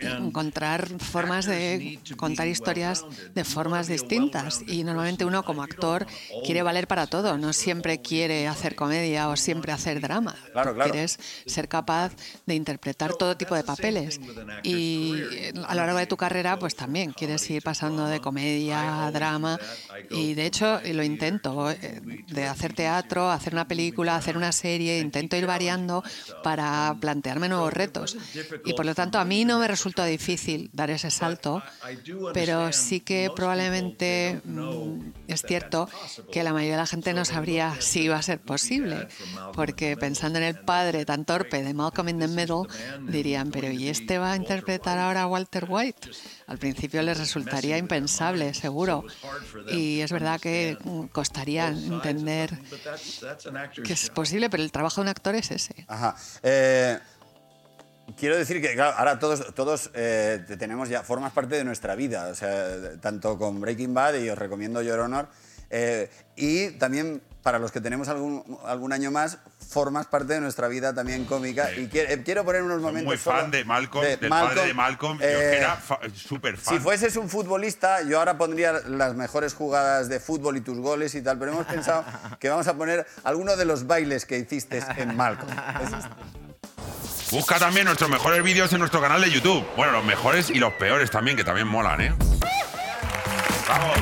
[0.00, 4.62] encontrar formas de contar historias de formas distintas.
[4.66, 6.06] y normalmente uno como actor
[6.44, 10.36] quiere valer para todo, no siempre quiere hacer comedia o siempre hacer drama.
[10.52, 10.90] Claro, claro.
[10.90, 12.12] Quieres ser capaz
[12.46, 14.20] de interpretar todo tipo de papeles.
[14.62, 15.22] y
[15.66, 19.58] a lo largo de tu carrera pues también quieres ir pasando de comedia a drama.
[20.10, 25.00] y de hecho lo intento eh, de hacer teatro, hacer una película, hacer una serie,
[25.00, 26.02] intento ir variando
[26.42, 28.16] para plantearme nuevos retos
[28.64, 31.62] y por lo tanto a mí no me resultó difícil dar ese salto,
[32.32, 35.88] pero sí que probablemente mm, es cierto
[36.32, 39.08] que la mayoría de la gente no sabría si iba a ser posible,
[39.54, 42.64] porque pensando en el padre tan torpe de Malcolm in the Middle,
[43.02, 46.10] dirían, pero ¿y este va a interpretar ahora a Walter White?
[46.46, 49.04] Al principio les resultaría impensable, seguro,
[49.68, 52.58] y es verdad que mm, costaría entender
[53.84, 55.84] que es posible, pero el trabajo de un actor es ese.
[55.88, 56.16] Ajá.
[56.42, 56.98] Eh,
[58.18, 61.94] quiero decir que, claro, ahora todos, todos eh, te tenemos ya, formas parte de nuestra
[61.94, 65.28] vida, o sea, tanto con Breaking Bad, y os recomiendo Your Honor,
[65.70, 69.38] eh, y también para los que tenemos algún, algún año más,
[69.70, 71.70] formas parte de nuestra vida también cómica.
[71.76, 73.04] Y quiero, eh, quiero poner unos momentos.
[73.04, 75.18] muy fan de Malcolm, de del padre de Malcolm.
[75.22, 76.74] Eh, era fa- súper fan.
[76.74, 81.14] si fueses un futbolista, yo ahora pondría las mejores jugadas de fútbol y tus goles
[81.14, 82.04] y tal, pero hemos pensado
[82.40, 85.48] que vamos a poner algunos de los bailes que hiciste en Malcolm.
[87.30, 89.64] Busca también nuestros mejores vídeos en nuestro canal de YouTube.
[89.76, 92.12] Bueno, los mejores y los peores también, que también molan, ¿eh?
[93.68, 93.96] Vamos.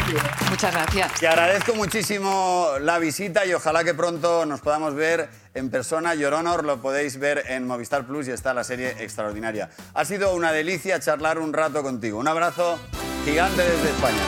[0.51, 1.13] Muchas gracias.
[1.15, 6.15] Te agradezco muchísimo la visita y ojalá que pronto nos podamos ver en persona.
[6.15, 9.71] Your Honor lo podéis ver en Movistar Plus y está la serie extraordinaria.
[9.95, 12.19] Ha sido una delicia charlar un rato contigo.
[12.19, 12.79] Un abrazo
[13.25, 14.23] gigante desde España.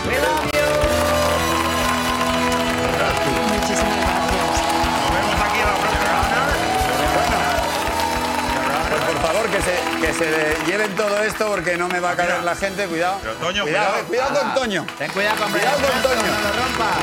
[3.53, 4.06] Muchísimas gracias.
[10.01, 12.43] Que se, lleven todo esto porque no me va a caer Mira.
[12.43, 12.87] la gente.
[12.87, 13.19] Cuidado.
[13.23, 14.07] Pero, Toño, cuidado, cuidado.
[14.07, 14.87] cuidado con Toño.
[14.99, 16.23] Ten cuidado con Cuidado con Toño.
[16.23, 16.97] no lo rompas.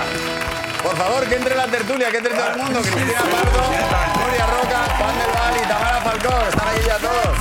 [0.84, 2.82] Por favor, que entre la tertulia, que entre todo el mundo.
[2.82, 6.48] Cristina Pardo, Nuria Roca, Juan del Val y Tamara Falcón.
[6.50, 7.38] Están ahí ya todos.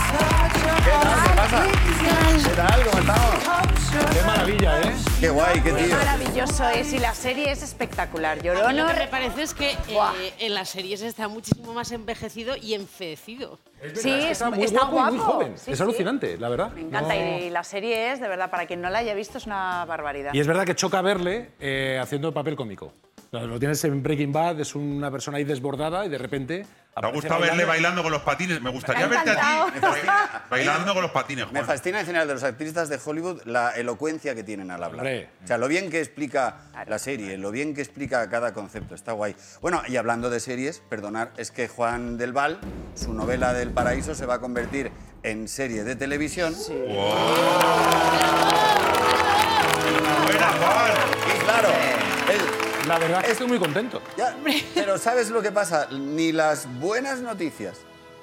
[0.84, 1.22] ¿Qué tal?
[1.22, 2.01] ¿Qué pasa?
[2.12, 2.84] ¿Qué tal?
[2.84, 3.44] ¿Cómo estamos?
[4.12, 4.92] Qué maravilla, ¿eh?
[5.20, 5.96] Qué guay, qué tío.
[5.96, 8.38] Maravilloso es y la serie es espectacular.
[8.42, 12.56] Mí lo que me parece es que eh, en las series está muchísimo más envejecido
[12.56, 13.58] y enfeecido.
[13.94, 15.32] sí, es- Está muy está guapo y muy guapo.
[15.34, 15.52] joven.
[15.58, 15.82] Sí, es sí.
[15.82, 16.72] alucinante, la verdad.
[16.72, 19.38] Me encanta No- y la serie es, de verdad, para quien no la haya visto,
[19.38, 20.32] es una barbaridad.
[20.34, 22.92] Y es verdad que choca verle eh, haciendo el papel cómico.
[23.30, 26.66] Lo tienes en Breaking Bad, es una persona ahí desbordada y de repente.
[26.94, 28.60] ¿Te ha gustado verle bailando con los patines?
[28.60, 29.80] Me gustaría Me verte a ti
[30.50, 31.64] bailando con los patines, Me Juan.
[31.64, 35.00] fascina en general de los actores de Hollywood la elocuencia que tienen al hablar.
[35.00, 35.30] Hombre.
[35.42, 39.12] O sea, lo bien que explica la serie, lo bien que explica cada concepto, está
[39.12, 39.34] guay.
[39.60, 42.58] Bueno, y hablando de series, perdonar, es que Juan del Val,
[42.94, 44.90] su novela del paraíso se va a convertir
[45.22, 46.54] en serie de televisión.
[50.24, 50.92] Buena, Juan.
[51.36, 51.68] Y claro,
[52.30, 54.02] el- La verdad es que estoy muy contento.
[54.16, 54.36] ya,
[54.74, 55.88] pero ¿sabes lo que pasa?
[55.90, 57.78] Ni las buenas noticias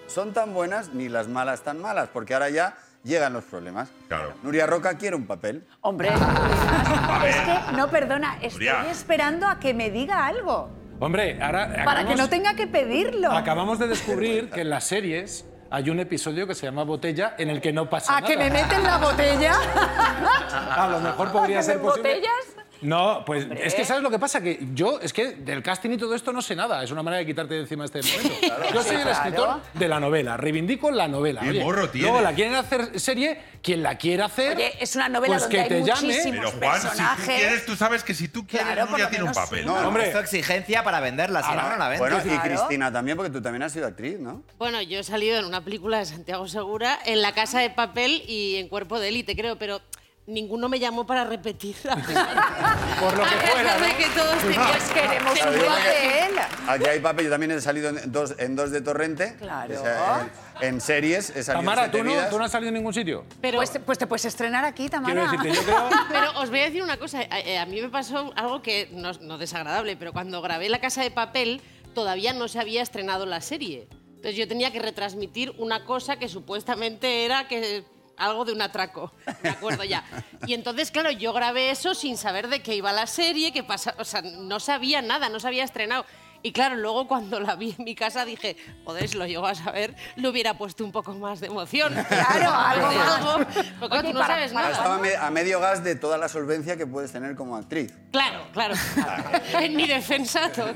[0.08, 3.90] son tan buenas, ni las malas tan malas, porque ahora ya llegan los problemas.
[4.08, 4.34] Claro.
[4.44, 5.66] Nuria Roca quiere un papel.
[5.82, 6.10] Hombre,
[7.26, 8.90] es que, no, perdona, estoy Nuria.
[8.92, 10.70] esperando a que me diga algo.
[11.00, 11.84] Hombre, ahora.
[11.86, 13.32] Para que no tenga que pedirlo.
[13.32, 17.50] Acabamos de descubrir que en las series hay un episodio que se llama Botella en
[17.50, 18.28] el que no pasa ¿A nada.
[18.34, 19.54] que me meten la botella?
[20.76, 22.10] A lo mejor podría ¿Que ser me posible.
[22.16, 22.59] botellas?
[22.82, 23.66] No, pues Hombre.
[23.68, 24.42] es que ¿sabes lo que pasa?
[24.42, 26.84] Que yo, es que del casting y todo esto no sé nada.
[26.84, 28.48] Es una manera de quitarte de encima este momento.
[28.74, 29.12] yo soy el Claro.
[29.12, 31.42] escritor de la novela, reivindico la novela.
[31.42, 32.10] Qué Oye, morro tienes.
[32.12, 34.56] Luego la quieren hacer serie, quien la quiera hacer.
[34.58, 36.02] Oye, es una novela pues donde que hay te llame.
[36.08, 37.36] muchísimos Pero Juan, si tú personajes.
[37.40, 39.60] quieres, tú sabes que si tú quieres, Claro, Nuria lo tiene un papel.
[39.60, 39.66] sí.
[39.66, 40.08] No, Hombre.
[40.08, 42.00] Esto exigencia para venderla, si no, no la vendes.
[42.00, 42.44] Bueno, y Claro.
[42.44, 44.44] Cristina también, porque tú también has sido actriz, ¿no?
[44.58, 48.24] Bueno, yo he salido en una película de Santiago Segura, en La Casa de Papel
[48.28, 49.82] y en Cuerpo de Élite, creo, pero
[50.30, 51.96] ninguno me llamó para repetirla.
[53.00, 53.98] Por lo que A fuera, pesar de ¿no?
[53.98, 56.40] que todos Pues queremos un papel.
[56.68, 59.36] Aquí hay papel, yo también he salido en dos, en dos de Torrente.
[59.38, 59.80] Claro.
[59.80, 60.30] O sea,
[60.62, 62.30] en, en series he salido en Tamara, Siete ¿tú no, Vidas.
[62.30, 63.26] tú no has salido en ningún sitio.
[63.42, 65.28] Pero, Pues, te- pues te puedes estrenar aquí, Tamara.
[65.30, 65.90] Quiero decirte, yo creo.
[66.10, 67.20] pero os voy a decir una cosa.
[67.30, 70.80] A, eh, a mí me pasó algo que no, no desagradable, pero cuando grabé La
[70.80, 71.62] Casa de Papel
[71.94, 73.88] todavía no se había estrenado la serie.
[74.10, 77.84] Entonces yo tenía que retransmitir una cosa que supuestamente era que
[78.20, 80.04] algo de un atraco, me acuerdo ya.
[80.46, 83.96] Y entonces, claro, yo grabé eso sin saber de qué iba la serie, qué pasa,
[83.98, 86.06] o sea, no sabía nada, no se había estrenado.
[86.42, 88.56] Y claro, luego cuando la vi en mi casa dije,
[88.86, 91.94] joder, si lo llego a saber, le hubiera puesto un poco más de emoción.
[92.08, 93.46] Claro, algo De algo,
[93.78, 95.02] porque Oye, tú no para- sabes para- Estaba a, nada.
[95.02, 97.94] me- a medio gas de toda la solvencia que puedes tener como actriz.
[98.14, 98.74] Claro, claro.
[99.60, 100.74] En mi defensa, todo.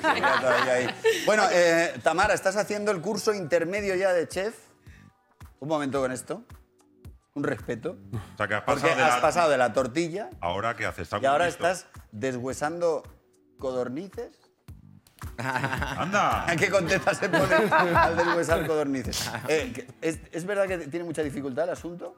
[1.26, 4.56] Bueno, eh, Tamara, ¿estás haciendo el curso intermedio ya de chef?
[5.62, 6.44] Un momento con esto.
[7.36, 7.98] Un respeto.
[8.14, 9.22] O sea, que has Porque pasado de has la...
[9.22, 11.10] pasado de la tortilla Ahora, ¿qué haces?
[11.20, 11.68] Y ahora listo.
[11.68, 13.04] estás deshuesando
[13.58, 14.38] codornices.
[15.38, 16.50] Anda.
[16.50, 19.32] ¿A qué contenta se pone al deshuesar codornices?
[19.48, 22.16] Eh, ¿es, es verdad que tiene mucha dificultad el asunto?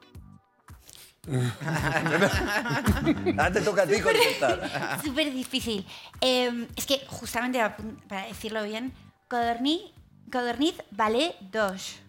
[3.38, 5.00] Ahora te toca a ti contestar.
[5.02, 5.86] Súper difícil.
[6.20, 7.58] Eh, es que justamente
[8.08, 8.92] para decirlo bien,
[9.28, 9.82] codorniz,
[10.30, 12.00] codorniz vale dos.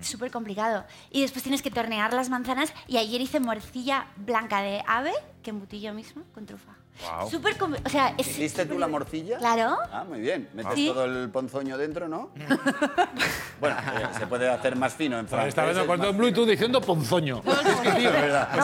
[0.00, 0.84] Es súper complicado.
[1.10, 2.72] Y después tienes que tornear las manzanas.
[2.86, 6.72] Y ayer hice morcilla blanca de ave, que embutí yo misma con trufa.
[7.00, 7.30] Guau.
[7.30, 9.36] Súper O sea, es ¿Hiciste tú la morcilla?
[9.38, 9.76] Claro.
[9.92, 10.48] Ah, muy bien.
[10.54, 10.86] Metes Sí.
[10.88, 12.30] todo el ponzoño dentro, ¿no?
[13.60, 15.48] bueno, eh, se puede hacer más fino en francés.
[15.50, 17.42] Está viendo es cuando en Blue y tú diciendo ponzoño.
[17.46, 18.48] Es que, tío, Es verdad.
[18.58, 18.62] o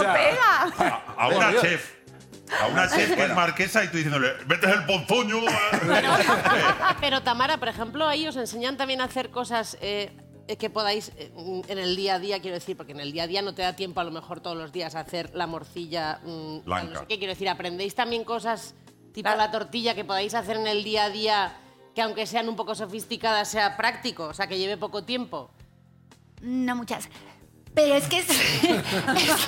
[0.76, 1.62] sea, A una Dios.
[1.62, 1.92] chef.
[2.62, 5.36] A una chef que es marquesa y tú diciéndole, metes el ponzoño.
[7.00, 10.10] Pero Tamara, por ejemplo, ahí os enseñan también a hacer cosas eh,
[10.46, 11.33] que podáis eh,
[11.68, 13.62] en el día a día, quiero decir, porque en el día a día no te
[13.62, 16.92] da tiempo a lo mejor todos los días a hacer la morcilla mm, Blanca.
[16.92, 18.74] No sé qué, quiero decir, aprendéis también cosas
[19.12, 21.57] tipo la tortilla que podáis hacer en el día a día
[21.94, 25.50] que aunque sean un poco sofisticadas sea práctico, o sea, que lleve poco tiempo.
[26.40, 27.09] No muchas.
[27.74, 28.26] Pero es que es,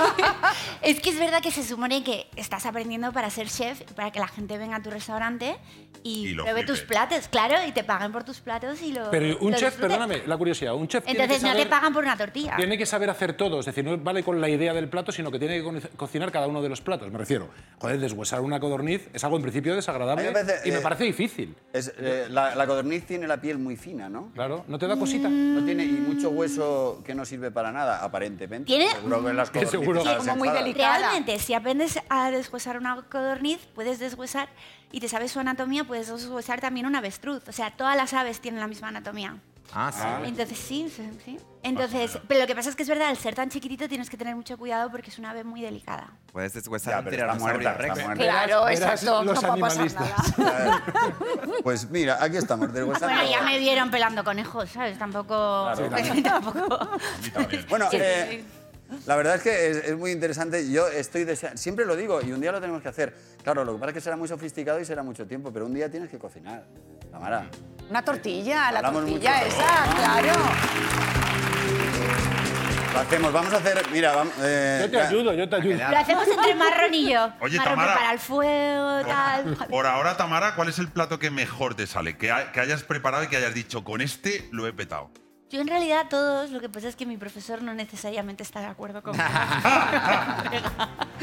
[0.83, 4.21] es que es verdad que se supone que estás aprendiendo para ser chef, para que
[4.21, 5.57] la gente venga a tu restaurante
[6.03, 9.39] y, Y pruebe tus platos, claro, y te paguen por tus platos y lo Pero
[9.39, 9.99] un lo chef, disfruten.
[9.99, 12.57] perdóname, la curiosidad, un chef tiene Entonces que no te saber- pagan por una tortilla.
[12.57, 15.31] Tiene que saber hacer todo, es decir, no vale con la idea del plato, sino
[15.31, 17.11] que tiene que co- cocinar cada uno de los platos.
[17.11, 20.79] Me refiero, joder, deshuesar una codorniz es algo en principio desagradable me parece, y me
[20.79, 21.55] eh, parece difícil.
[21.73, 24.31] Es, eh, la, la codorniz tiene la piel muy fina, ¿no?
[24.35, 25.29] Claro, ¿no te da cosita?
[25.29, 28.67] No tiene y mucho hueso que no sirve para nada, aparentemente.
[28.67, 28.91] ¿Tiene?
[28.93, 30.19] Seguro que las Que codornices seguro.
[30.19, 30.99] Como muy delicada.
[30.99, 34.49] Realmente, si aprendes a deshuesar una codorniz, puedes deshuesar
[34.93, 37.49] y te sabes su anatomía, puedes deshuesar también un avestruz.
[37.49, 39.39] O sea, todas las aves tienen la misma anatomía.
[39.73, 40.29] Ah, sí.
[40.29, 41.39] Entonces sí, sí, sí.
[41.65, 44.19] Entonces, pero lo que pasa es que es verdad, al ser tan chiquitito tienes que
[44.19, 46.13] tener mucho cuidado porque es una ave muy delicada.
[46.31, 48.23] Puedes deshuesar Ya, un pero está tiranosaurio muerta, muerta.
[48.23, 49.25] Claro, exacto.
[49.25, 50.39] los no va a pasar animalistas.
[50.39, 50.85] nada.
[51.63, 53.15] Pues mira, aquí estamos, deshuesando.
[53.15, 54.99] Bueno, ya me vieron pelando conejos, ¿sabes?
[54.99, 55.73] Tampoco...
[56.23, 56.91] tampoco...
[57.71, 58.45] Bueno, Sí, eh,
[59.07, 60.71] la verdad es que es, es muy interesante.
[60.71, 63.15] Yo estoy deseando, siempre lo digo, y un día lo tenemos que hacer.
[63.43, 65.73] Claro, lo que pasa es que será muy sofisticado y será mucho tiempo, pero un
[65.73, 66.65] día tienes que cocinar.
[67.11, 67.47] Tamara.
[67.89, 70.14] Una tortilla, la Hablamos tortilla esa, claro.
[72.95, 73.83] Lo hacemos, vamos a hacer.
[73.91, 74.33] Mira, vamos.
[74.41, 75.77] eh, Yo te ya- ayudo, yo te ayudo.
[75.91, 77.33] Lo hacemos entre Marrón y yo.
[77.41, 77.93] Oye, Marrón Tamara.
[77.95, 79.57] prepara el fuego, tal...
[79.69, 82.17] Por ahora, Tamara, ¿cuál es el plato que mejor te sale?
[82.17, 85.11] Que, ha- que hayas preparado y que hayas dicho, con este lo he petado.
[85.51, 88.67] Yo en realidad todos, lo que pasa es que mi profesor no necesariamente está de
[88.67, 89.25] acuerdo conmigo.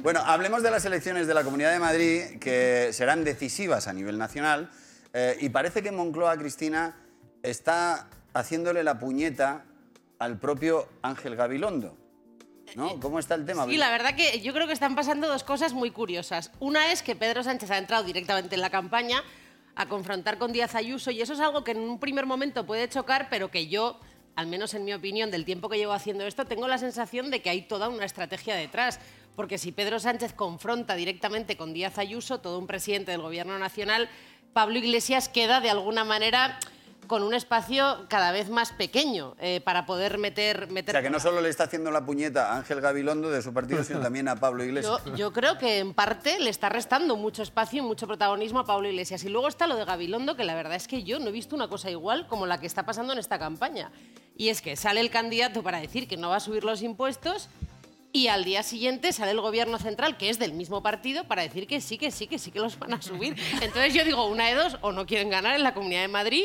[0.00, 4.16] Bueno, hablemos de las elecciones de la Comunidad de Madrid, que serán decisivas a nivel
[4.18, 4.70] nacional.
[5.12, 6.96] eh, y parece que Moncloa, Cristina,
[7.42, 9.64] está haciéndole la puñeta
[10.20, 11.96] al propio Ángel Gabilondo.
[12.76, 13.00] ¿No?
[13.00, 13.64] ¿Cómo está el tema?
[13.64, 16.52] Sí, la verdad que yo creo que están pasando dos cosas muy curiosas.
[16.60, 19.24] Una es que Pedro Sánchez ha entrado directamente en la campaña
[19.74, 22.88] a confrontar con Díaz Ayuso y eso es algo que en un primer momento puede
[22.88, 23.98] chocar, pero que yo,
[24.36, 27.42] al menos en mi opinión, del tiempo que llevo haciendo esto, tengo la sensación de
[27.42, 29.00] que hay toda una estrategia detrás.
[29.34, 34.08] Porque si Pedro Sánchez confronta directamente con Díaz Ayuso, todo un presidente del Gobierno Nacional,
[34.52, 36.60] Pablo Iglesias queda de alguna manera
[37.10, 40.68] con un espacio cada vez más pequeño eh, para poder meter...
[40.70, 43.42] O meter sea, que no solo le está haciendo la puñeta a Ángel Gabilondo de
[43.42, 45.02] su partido, sino también a Pablo Iglesias.
[45.04, 48.64] Yo, yo creo que en parte le está restando mucho espacio y mucho protagonismo a
[48.64, 49.24] Pablo Iglesias.
[49.24, 51.56] Y luego está lo de Gabilondo, que la verdad es que yo no he visto
[51.56, 53.90] una cosa igual como la que está pasando en esta campaña.
[54.36, 57.48] Y es que sale el candidato para decir que no va a subir los impuestos
[58.12, 61.66] y al día siguiente sale el gobierno central, que es del mismo partido, para decir
[61.66, 63.36] que sí, que sí, que sí que los van a subir.
[63.60, 66.44] Entonces yo digo, una de dos, o no quieren ganar en la Comunidad de Madrid,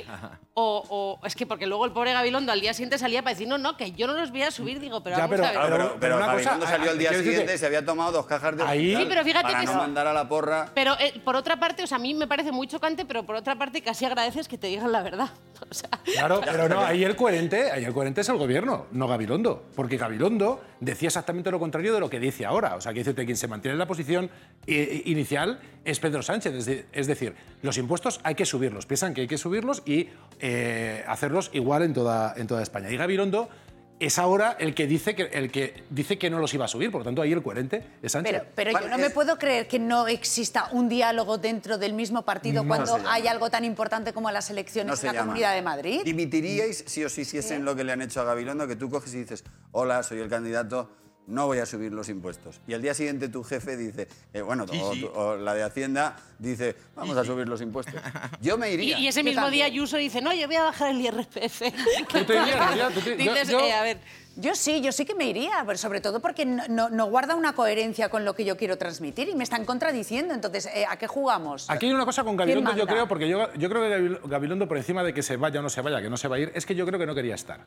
[0.54, 0.84] o,
[1.22, 3.58] o- es que porque luego el pobre Gabilondo al día siguiente salía para decir, no,
[3.58, 4.80] no, que yo no los voy a subir.
[4.80, 5.72] Digo, pero Ya, vamos pero- a ver.
[5.72, 8.56] Pero, pero pero una cosa, Gabilondo salió al día siguiente, se había tomado dos cajas
[8.58, 10.72] de Ahí- Sí, pero fíjate para que no es- mandar a la porra.
[10.76, 13.36] Pero eh, por otra parte, o sea, a mí me parece muy chocante, pero por
[13.36, 15.30] otra parte casi agradeces que te digan la verdad.
[15.70, 19.08] O sea, Claro, pero no, ahí el coherente, ahí el coherente es el gobierno, no
[19.08, 19.64] Gabilondo.
[19.76, 22.76] Porque Gabilondo decía exactamente lo contrario de lo que dice ahora.
[22.76, 24.30] O sea, que dice que quien se mantiene en la posición
[24.68, 26.54] eh, inicial es Pedro Sánchez.
[26.54, 28.86] Es, de- es decir, los impuestos hay que subirlos.
[28.86, 32.90] Piensan que hay que subirlos y eh, hacerlos igual en toda, en toda España.
[32.92, 33.50] Y Gabilondo
[33.98, 36.92] es ahora el que dice que, el que, dice que no los iba a subir.
[36.92, 38.34] Por lo tanto, ahí el coherente es Sánchez.
[38.34, 42.24] Pero, pero yo no me puedo creer que no exista un diálogo dentro del mismo
[42.26, 45.26] partido No cuando hay algo tan importante como las elecciones No en la llama.
[45.28, 46.02] Comunidad de Madrid.
[46.04, 48.68] ¿Dimitiríais si os hiciesen lo que le han hecho a Gabilondo?
[48.68, 50.90] Que tú coges y dices, hola, soy el candidato,
[51.28, 52.62] no voy a subir los impuestos.
[52.68, 55.10] Y al día siguiente tu jefe dice, eh, bueno, Sí, o, sí.
[55.16, 57.96] o la de Hacienda dice, vamos a subir los impuestos.
[58.42, 59.00] Yo me Y, iría.
[59.00, 61.62] y ese Yo mismo día Ayuso dice, no, yo voy a bajar el IRPF.
[62.10, 62.94] ¿Tú te irías?
[62.94, 64.00] ¿Tú te- yo- Dices, yo- eh, a ver,
[64.38, 67.36] Yo sí, yo sí que me iría, pero sobre todo porque no, no- no guarda
[67.36, 70.34] una coherencia con lo que yo quiero transmitir y me están contradiciendo.
[70.34, 71.70] Entonces, eh, ¿a qué jugamos?
[71.70, 74.20] Aquí hay una cosa con ¿Quién Gabilondo, yo creo, porque yo, yo creo que Gabil-
[74.28, 76.36] Gabilondo, por encima de que se vaya o no se vaya, que no se va
[76.36, 77.62] a ir, es que yo creo que no quería estar.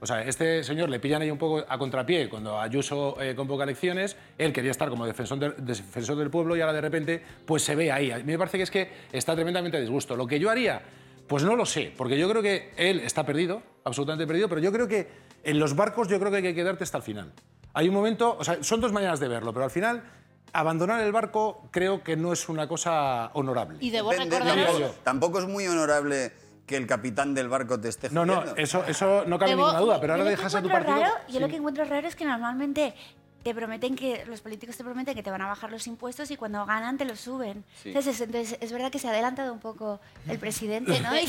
[0.00, 3.64] O sea, este señor le pillan ahí un poco a contrapié cuando Ayuso eh, convoca
[3.64, 7.62] elecciones, él quería estar como defensor del, defensor del pueblo y ahora de repente pues
[7.62, 8.10] se ve ahí.
[8.10, 10.16] A mí me parece que es que está tremendamente a disgusto.
[10.16, 10.80] Lo que yo haría,
[11.26, 14.72] pues no lo sé, porque yo creo que él está perdido, absolutamente perdido, pero yo
[14.72, 17.32] creo que en los barcos yo creo que hay que quedarte hasta el final.
[17.74, 20.02] Hay un momento, o sea, son dos maneras de verlo, pero al final
[20.52, 23.78] abandonar el barco creo que no es una cosa honorable.
[23.80, 24.38] y debo Depende.
[25.02, 26.32] Tampoco es muy honorable
[26.66, 29.80] que el capitán del barco te esté No, no, eso, eso no cabe Debo- ninguna
[29.80, 30.98] duda, pero ahora dejas a tu partido.
[31.00, 32.94] raro- yo lo que encuentro raro es que normalmente
[33.44, 36.36] te prometen que los políticos te prometen que te van a bajar los impuestos y
[36.36, 37.62] cuando ganan te los suben.
[37.82, 37.90] Sí.
[37.90, 41.10] Entonces, es, entonces es verdad que se ha adelantado un poco el presidente, ¿no?
[41.20, 41.26] Y-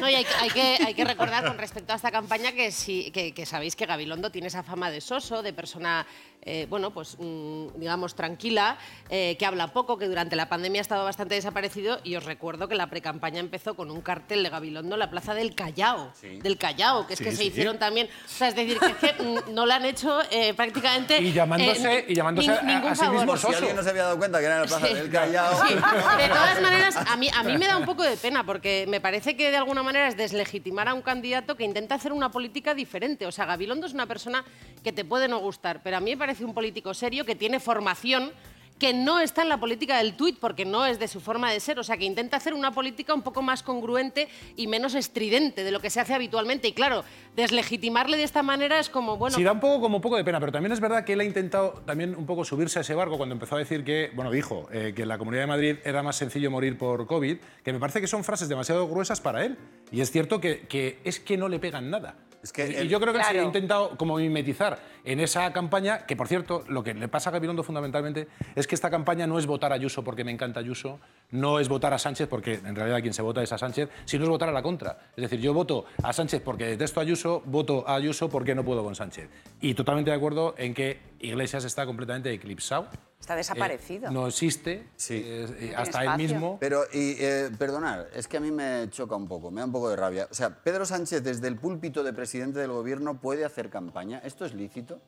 [0.00, 2.70] No, y hay, que- hay que, hay que recordar con respecto a esta campaña que,
[2.72, 6.06] sí, que, que sabéis que Gabilondo tiene esa fama de soso, de persona,
[6.42, 10.82] eh, bueno, pues mm, digamos tranquila, eh, que habla poco, que durante la pandemia ha
[10.82, 14.94] estado bastante desaparecido y os recuerdo que la precampaña empezó con un cartel de Gabilondo
[14.96, 18.48] en la plaza del Callao, del Callao, que es que se hicieron también, o sea,
[18.48, 19.99] es decir, que, es que mm, no le han hecho
[20.30, 21.18] eh, prácticamente...
[21.20, 23.16] Y llamándose- eh, y llamándose a- ningún a sí favor.
[23.16, 24.94] mismo si alguien no se había dado cuenta que era en la plaza Sí.
[24.94, 25.66] del Callao.
[25.66, 25.74] Sí.
[25.74, 29.00] De todas maneras, a mí, a mí me da un poco de pena porque me
[29.00, 32.74] parece que de alguna manera es deslegitimar a un candidato que intenta hacer una política
[32.74, 33.26] diferente.
[33.26, 34.44] O sea, Gabilondo es una persona
[34.84, 37.60] que te puede no gustar, pero a mí me parece un político serio que tiene
[37.60, 38.32] formación
[38.80, 41.60] que no está en la política del tuit porque no es de su forma de
[41.60, 44.26] ser, o sea, que intenta hacer una política un poco más congruente
[44.56, 46.66] y menos estridente de lo que se hace habitualmente.
[46.66, 47.04] Y claro,
[47.36, 50.24] deslegitimarle de esta manera es como, bueno, Sí, da un poco como un poco de
[50.24, 52.94] pena, pero también es verdad que él ha intentado también un poco subirse a ese
[52.94, 55.76] barco cuando empezó a decir que, bueno, dijo eh, que en la Comunidad de Madrid
[55.84, 59.44] era más sencillo morir por COVID, que me parece que son frases demasiado gruesas para
[59.44, 59.58] él.
[59.92, 62.16] Y es cierto que, que es que no le pegan nada.
[62.42, 63.42] Es que y yo creo que se Claro.
[63.42, 67.32] ha intentado como mimetizar en esa campaña, que por cierto, lo que le pasa a
[67.32, 70.98] Gabilondo fundamentalmente es que esta campaña no es votar a Ayuso porque me encanta Ayuso,
[71.30, 74.24] no es votar a Sánchez porque en realidad quien se vota es a Sánchez, sino
[74.24, 74.98] es votar a la contra.
[75.16, 78.64] Es decir, yo voto a Sánchez porque detesto a Ayuso, voto a Ayuso porque no
[78.64, 79.28] puedo con Sánchez.
[79.60, 82.88] Y totalmente de acuerdo en que Iglesias está completamente eclipsado.
[83.20, 84.08] Está desaparecido.
[84.08, 85.22] Eh, no existe, Sí.
[85.22, 86.56] eh, eh, hasta él mismo.
[86.58, 89.72] Pero, y, eh, perdonad, es que a mí me choca un poco, me da un
[89.72, 90.26] poco de rabia.
[90.30, 94.20] O sea, Pedro Sánchez desde el púlpito de presidente del gobierno puede hacer campaña.
[94.24, 94.99] ¿Esto es lícito?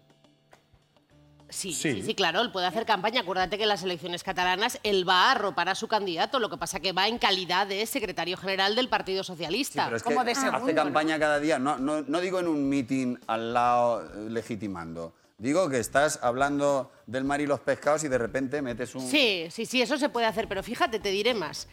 [1.53, 1.92] Sí, Sí.
[1.94, 3.20] sí, sí, claro, él puede hacer campaña.
[3.20, 6.57] Acuérdate que en las elecciones catalanas él va a arropar a su candidato, lo que
[6.57, 9.84] pasa que va en calidad de secretario general del Partido Socialista.
[9.84, 10.82] Pero es Como que de segundo, hace ¿no?
[10.84, 11.59] campaña cada día.
[11.59, 15.12] No, no, no digo en un mitin al lado eh, legitimando.
[15.38, 19.03] Digo que estás hablando del mar y los pescados y de repente metes un...
[19.09, 21.68] Sí, sí, sí, eso se puede hacer, pero fíjate, te diré más.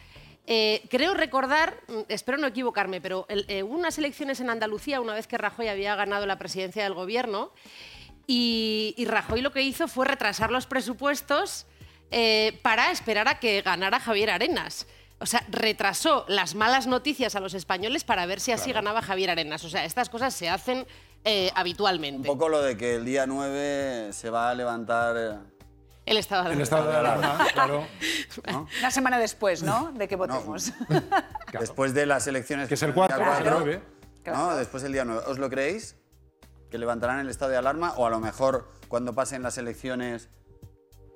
[0.46, 5.00] Eh, creo recordar, mm, espero no equivocarme, pero el- eh, hubo unas elecciones en Andalucía
[5.00, 7.52] una vez que Rajoy había ganado la presidencia del gobierno
[8.30, 11.66] y, y Rajoy lo que hizo fue retrasar los presupuestos
[12.12, 14.86] eh, para esperar a que ganara Javier Arenas.
[15.18, 19.30] O sea, retrasó las malas noticias a los españoles para ver si así ganaba Javier
[19.30, 19.64] Arenas.
[19.64, 20.86] O sea, estas cosas se hacen
[21.24, 22.26] eh, Un habitualmente.
[22.28, 25.16] poco lo de que el día 9 se va a levantar...
[25.18, 25.36] eh,
[26.06, 26.62] El estado de El alarma.
[26.62, 27.86] estado de alarma, claro.
[28.80, 29.92] Una semana después, ¿no?
[29.92, 30.72] De que votemos.
[31.60, 32.68] Después de las elecciones...
[32.68, 33.82] Que es el día 4, es el 9.
[34.26, 34.56] ¿no?
[34.56, 35.22] Después el día 9.
[35.26, 35.96] ¿Os lo creéis?
[36.70, 37.94] ¿Que levantarán el estado de alarma?
[37.96, 40.28] ¿O a lo mejor cuando pasen las elecciones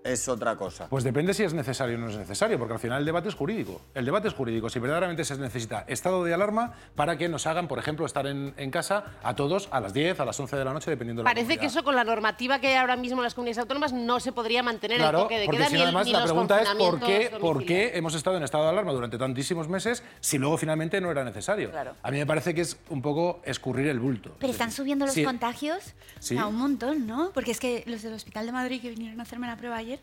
[0.04, 0.86] es otra cosa?
[0.88, 3.34] Pues depende si es necesario o no es necesario, porque al final el debate es
[3.34, 3.80] jurídico.
[3.94, 4.68] El debate es jurídico.
[4.68, 8.52] Si verdaderamente se necesita estado de alarma para que nos hagan, por ejemplo, estar en,
[8.58, 11.24] en casa a todos a las 10, a las 11 de la noche, dependiendo de
[11.24, 13.94] la Parece que eso con la normativa que hay ahora mismo en las comunidades autónomas
[13.94, 16.18] no se podría mantener el Claro, toque de porque queda ni, el- además ni la
[16.20, 19.68] los pregunta es por qué, por qué hemos estado en estado de alarma durante tantísimos
[19.68, 21.70] meses si luego finalmente no era necesario.
[21.70, 21.94] Claro.
[22.02, 24.36] A mí me parece que es un poco escurrir el bulto.
[24.38, 25.24] Pero están subiendo los Sí.
[25.24, 26.36] contagios Sí.
[26.36, 27.30] a un montón, ¿no?
[27.32, 29.93] Porque es que los del Hospital de Madrid que vinieron a hacerme la prueba ayer,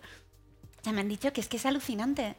[0.83, 2.35] ya me han dicho que es que es alucinante.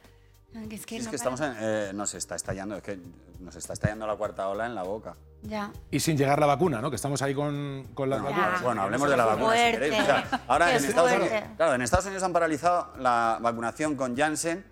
[0.68, 2.98] Que es que, es no que estamos en, eh, nos está estallando, es que
[3.40, 5.16] nos está estallando la cuarta ola en la boca.
[5.42, 5.72] Ya.
[5.90, 6.90] Y sin llegar la vacuna, ¿no?
[6.90, 8.62] Que estamos ahí con, con las No, vacunas.
[8.62, 10.00] bueno, hablemos de la vacuna si queréis.
[10.00, 14.14] O sea, ahora en Estados, Unidos, claro, en Estados Unidos han paralizado la vacunación con
[14.14, 14.64] Janssen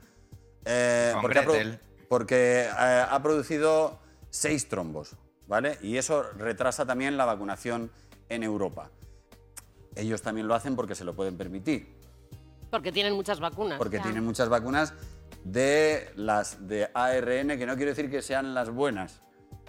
[0.66, 1.78] eh, Con porque, ha,
[2.08, 5.16] porque, eh, ha producido seis trombos.
[5.50, 5.78] ¿vale?
[5.82, 7.90] Y eso retrasa también la vacunación
[8.28, 8.88] en Europa.
[9.96, 11.92] Ellos también lo hacen porque se lo pueden permitir,
[12.70, 13.78] Porque tienen muchas vacunas.
[13.78, 14.94] porque tienen muchas vacunas
[15.44, 19.22] de las de ARN, que no quiero decir que sean las buenas,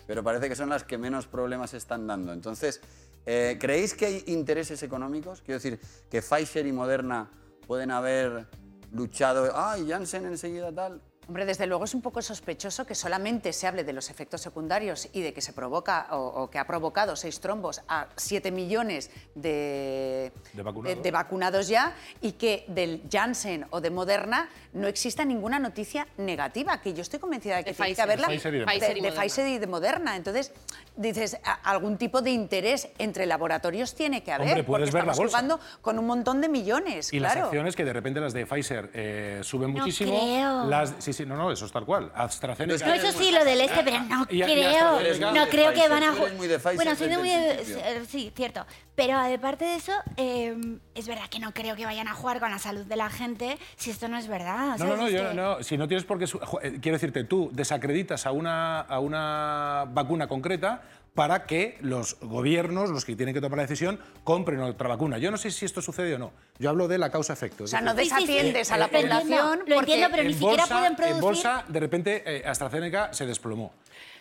[0.08, 2.34] pero parece que son las que menos problemas están dando.
[2.34, 2.82] Entonces,
[3.26, 5.42] eh, ¿creéis que hay intereses económicos?
[5.42, 5.80] Quiero decir,
[6.10, 7.30] que Pfizer y Moderna
[7.68, 8.48] pueden haber
[8.92, 11.02] luchado, ay, Janssen enseguida tal.
[11.28, 15.08] Hombre, desde luego es un poco sospechoso que solamente se hable de los efectos secundarios
[15.14, 19.12] y de que se provoca o, o que ha provocado seis trombos a 7 millones
[19.36, 20.98] de, De vacunados.
[20.98, 26.08] de- de vacunados ya y que del Janssen o de Moderna no exista ninguna noticia
[26.18, 28.04] negativa, que yo estoy convencida de que De tiene que Pfizer.
[28.04, 30.16] haberla de Pfizer y de Moderna.
[30.18, 30.52] Entonces,
[30.98, 35.12] dices, algún tipo de interés entre laboratorios tiene que haber, Hombre, puedes porque ver la
[35.14, 35.38] estamos bolsa.
[35.58, 38.90] jugando con un montón de millones, Y las acciones que de repente las de Pfizer
[38.94, 40.12] eh, suben No muchísimo.
[40.20, 40.66] creo.
[40.66, 42.12] Las, sí, sí, no, no, eso es tal cual.
[42.16, 42.86] AstraZeneca.
[42.88, 45.00] No, eso sí, lo del este, pero no Y- creo.
[45.34, 46.14] No creo que van a.
[46.14, 47.30] Tú eres muy de Pfizer Bueno, soy de muy.
[47.30, 48.66] de- eh, Sí, cierto.
[48.96, 50.56] Pero aparte de eso, eh,
[50.94, 53.58] es verdad que no creo que vayan a jugar con la salud de la gente
[53.78, 54.72] si esto no es verdad.
[54.72, 54.98] No, ¿sabes?
[54.98, 56.26] no, no, yo que- no, si no tienes por qué...
[56.26, 60.82] eh, Quiero decirte, tú desacreditas a una, a una vacuna concreta
[61.16, 65.18] para que los gobiernos, los que tienen que tomar la decisión, compren otra vacuna.
[65.18, 66.32] Yo no sé si esto sucede o no.
[66.58, 67.66] Yo hablo de la causa efecto.
[67.66, 68.32] O sea, no decir, Sí, sí, sí.
[68.34, 69.60] desatiendes a la Lo entiendo, población.
[69.68, 71.22] Lo porque- entiendo, pero ni en siquiera bolsa, pueden en producir.
[71.22, 73.74] bolsa, de repente, eh, AstraZeneca se desplomó.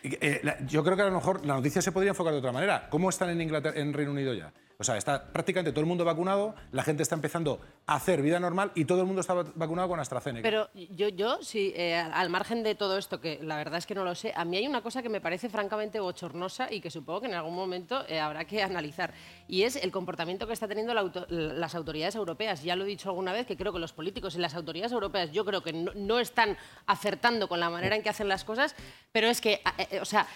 [0.03, 2.53] Eh, la- yo creo que a lo mejor la noticia se podría enfocar de otra
[2.53, 2.89] manera.
[2.91, 4.53] ¿Cómo están en Inglaterra, en Reino Unido ya?
[4.81, 8.41] O sea, está prácticamente todo el mundo vacunado, la gente está empezando a hacer vida
[8.41, 10.43] normal y todo el mundo está va- vacunado con AstraZeneca.
[10.43, 13.95] Pero yo, yo sí, eh, al margen de todo esto, que la verdad es que
[13.95, 16.91] no lo sé, a mí hay una cosa que me parece francamente bochornosa y que
[16.91, 19.13] supongo que en algún momento eh, habrá que analizar,
[19.49, 20.95] y es el comportamiento que están teniendo
[21.29, 22.63] las autoridades europeas.
[22.63, 25.31] Ya lo he dicho alguna vez, que creo que los políticos y las autoridades europeas
[25.31, 26.57] yo creo que no, no están
[26.87, 28.75] acertando con la manera en que hacen las cosas,
[29.13, 29.61] pero es que,
[29.91, 30.27] eh, o sea,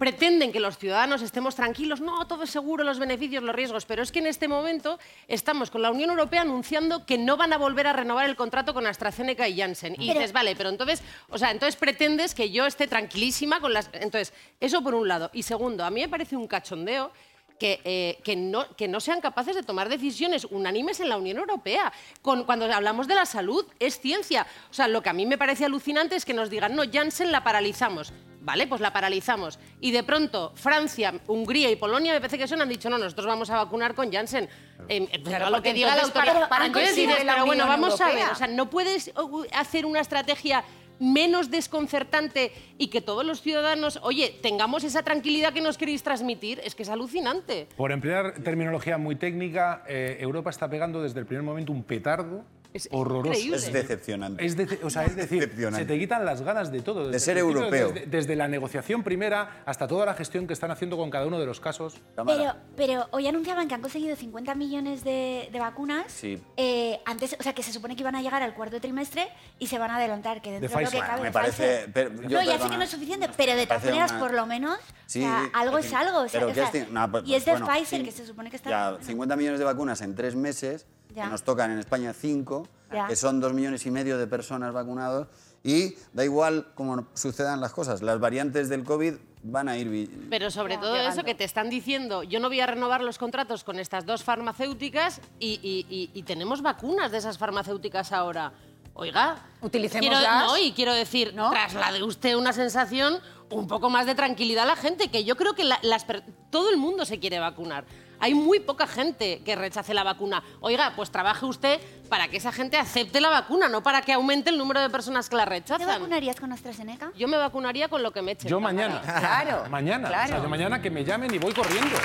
[0.00, 4.02] pretenden que los ciudadanos estemos tranquilos, no, todo es seguro, los beneficios, los riesgos, pero
[4.02, 4.98] es que en este momento
[5.28, 8.72] estamos con la Unión Europea anunciando que no van a volver a renovar el contrato
[8.72, 9.92] con AstraZeneca y Janssen.
[9.98, 13.74] Y Pero- dices, vale, pero entonces, o sea, entonces pretendes que yo esté tranquilísima con
[13.74, 13.90] las...
[13.92, 15.28] Entonces, eso por un lado.
[15.34, 17.12] Y segundo, a mí me parece un cachondeo
[17.58, 21.36] que, eh, que, no, que no sean capaces de tomar decisiones unánimes en la Unión
[21.36, 21.92] Europea.
[22.22, 24.46] Con, cuando hablamos de la salud, es ciencia.
[24.70, 27.30] O sea, lo que a mí me parece alucinante es que nos digan, no, Janssen
[27.32, 28.14] la paralizamos.
[28.42, 29.58] Vale, pues la paralizamos.
[29.80, 33.26] Y de pronto, Francia, Hungría y Polonia, me parece que son, han dicho, no, nosotros
[33.26, 34.44] vamos a vacunar con Janssen.
[34.88, 36.32] Eh, eh, Claro, a lo que diga la autoridad.
[36.34, 38.70] ¿para- para qué Entonces sirve dices, la pero bueno, vamos a ver, o sea, no
[38.70, 40.64] puedes uh, hacer una estrategia
[40.98, 46.60] menos desconcertante y que todos los ciudadanos, oye, tengamos esa tranquilidad que nos queréis transmitir,
[46.64, 47.68] es que es alucinante.
[47.76, 52.44] Por emplear terminología muy técnica, eh, Europa está pegando desde el primer momento un petardo
[52.72, 53.28] Es horroroso.
[53.30, 53.56] increíble.
[53.56, 54.44] Es decepcionante.
[54.46, 55.82] Es, dece- o sea, es decir, Decepcionante.
[55.86, 57.06] se te quitan las ganas de todo.
[57.08, 57.92] desde ser el principio, europeo.
[57.92, 61.40] Desde, desde la negociación primera hasta toda la gestión que están haciendo con cada uno
[61.40, 62.00] de los casos.
[62.14, 66.04] Pero, pero hoy anunciaban que han conseguido 50 millones de, de vacunas.
[66.12, 66.40] Sí.
[66.56, 69.26] eh, antes, o sea, que se supone que iban a llegar al cuarto trimestre
[69.58, 71.20] y se van a adelantar, que dentro de, lo que cabe.
[71.22, 73.66] me de parece- Pfizer- pero yo, no, ya sé que no es suficiente, pero de
[73.66, 76.18] todas maneras, una- por lo menos, Sí, o sea, algo es algo.
[76.20, 78.12] o sea, pero o ¿qué sea, esti- no, pues- y es de bueno, Pfizer, que
[78.12, 78.70] se supone que está.
[78.70, 79.04] Ya, bueno.
[79.04, 81.24] 50 millones de vacunas en tres meses, Ya.
[81.24, 83.06] que nos tocan en España 5, Ya.
[83.06, 85.28] que son dos millones y medio de personas vacunados,
[85.62, 89.88] y da igual cómo sucedan las cosas, las variantes del COVID van a ir...
[89.88, 91.12] vi- Pero sobre Ya, todo llegando.
[91.14, 94.22] eso que te están diciendo, yo no voy a renovar los contratos con estas dos
[94.24, 98.52] farmacéuticas y, y- y- y tenemos vacunas de esas farmacéuticas ahora.
[98.94, 99.36] Oiga,
[99.70, 101.50] quiero, no, y quiero decir, ¿No?
[101.50, 105.54] traslade usted una sensación un poco más de tranquilidad a la gente, que yo creo
[105.54, 107.84] que la- las per- todo el mundo se quiere vacunar.
[108.20, 110.42] Hay muy poca gente que rechace la vacuna.
[110.60, 114.50] Oiga, pues trabaje usted para que esa gente acepte la vacuna, no para que aumente
[114.50, 115.86] el número de personas que la ¿Te rechazan.
[115.86, 117.12] vacunarías con AstraZeneca?
[117.16, 118.50] Yo me vacunaría con lo que me echen.
[118.50, 119.00] Yo mañana.
[119.20, 120.08] Claro, Mañana.
[120.08, 120.42] O sea, claro.
[120.42, 121.96] yo mañana que me llamen y voy corriendo.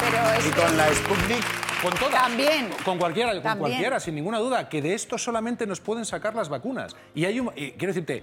[0.00, 2.22] Pero es Y con la Sputnik, Con todas.
[2.22, 2.70] También.
[2.84, 3.58] Con cualquiera, con También.
[3.70, 4.68] cualquiera, sin ninguna duda.
[4.68, 6.94] Que de esto solamente nos pueden sacar las vacunas.
[7.14, 7.50] Y hay un.
[7.56, 8.22] eh, quiero decirte,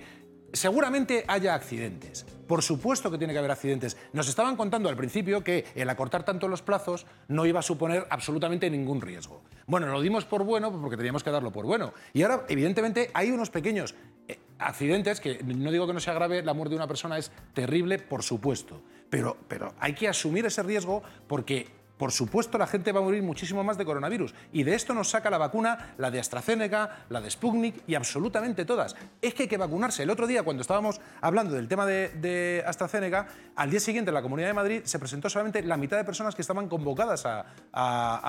[0.54, 2.26] seguramente haya accidentes.
[2.47, 3.95] Por supuesto que tiene que haber accidentes.
[4.12, 8.08] Nos estaban contando al principio que el acortar tanto los plazos no iba a suponer
[8.10, 9.43] absolutamente ningún riesgo.
[9.68, 11.93] Bueno, lo dimos por bueno porque teníamos que darlo por bueno.
[12.12, 13.93] Y ahora, evidentemente, hay unos pequeños
[14.28, 17.32] eh, accidentes que no digo que no sea grave, la muerte de una persona es
[17.54, 18.82] terrible, por supuesto.
[19.12, 21.68] Pero, pero hay que asumir ese riesgo porque
[22.00, 24.34] por supuesto, la gente va a morir muchísimo más de coronavirus.
[24.54, 28.64] Y de esto nos saca la vacuna, la de AstraZeneca, la de Sputnik y absolutamente
[28.64, 28.95] todas.
[29.22, 30.04] Es que hay que vacunarse.
[30.04, 33.28] El otro día, cuando estábamos hablando del tema de, de AstraZeneca,
[33.58, 36.36] al día siguiente en la Comunidad de Madrid se presentó solamente la mitad de personas
[36.36, 37.43] que estaban convocadas a,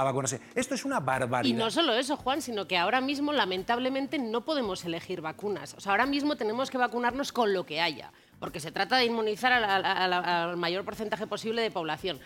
[0.04, 0.40] vacunarse.
[0.56, 1.54] Esto es una barbaridad.
[1.54, 5.74] Y no solo eso, Juan, sino que ahora mismo, lamentablemente, no podemos elegir vacunas.
[5.74, 8.10] O sea, ahora mismo tenemos que vacunarnos con lo que haya.
[8.40, 12.18] porque se trata de inmunizar a la- a la- al mayor porcentaje posible de población.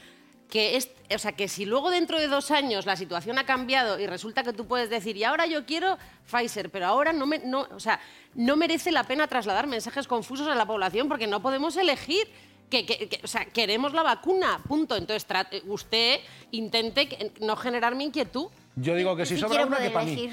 [0.51, 3.99] Que es, o sea, que si luego dentro de dos años la situación ha cambiado
[3.99, 5.99] y resulta que tú puedes decir, y ahora yo quiero
[6.31, 7.99] Pfizer, pero ahora no, me, no, o sea,
[8.35, 12.29] no merece la pena trasladar mensajes confusos a la población porque no podemos elegir.
[12.71, 14.97] Que, que- que- o sea, queremos la vacuna, punto.
[14.97, 15.25] Entonces,
[15.67, 16.19] usted
[16.51, 18.47] intente que- no generarme inquietud.
[18.75, 20.33] Yo digo que si Sí sobra una, que para mí.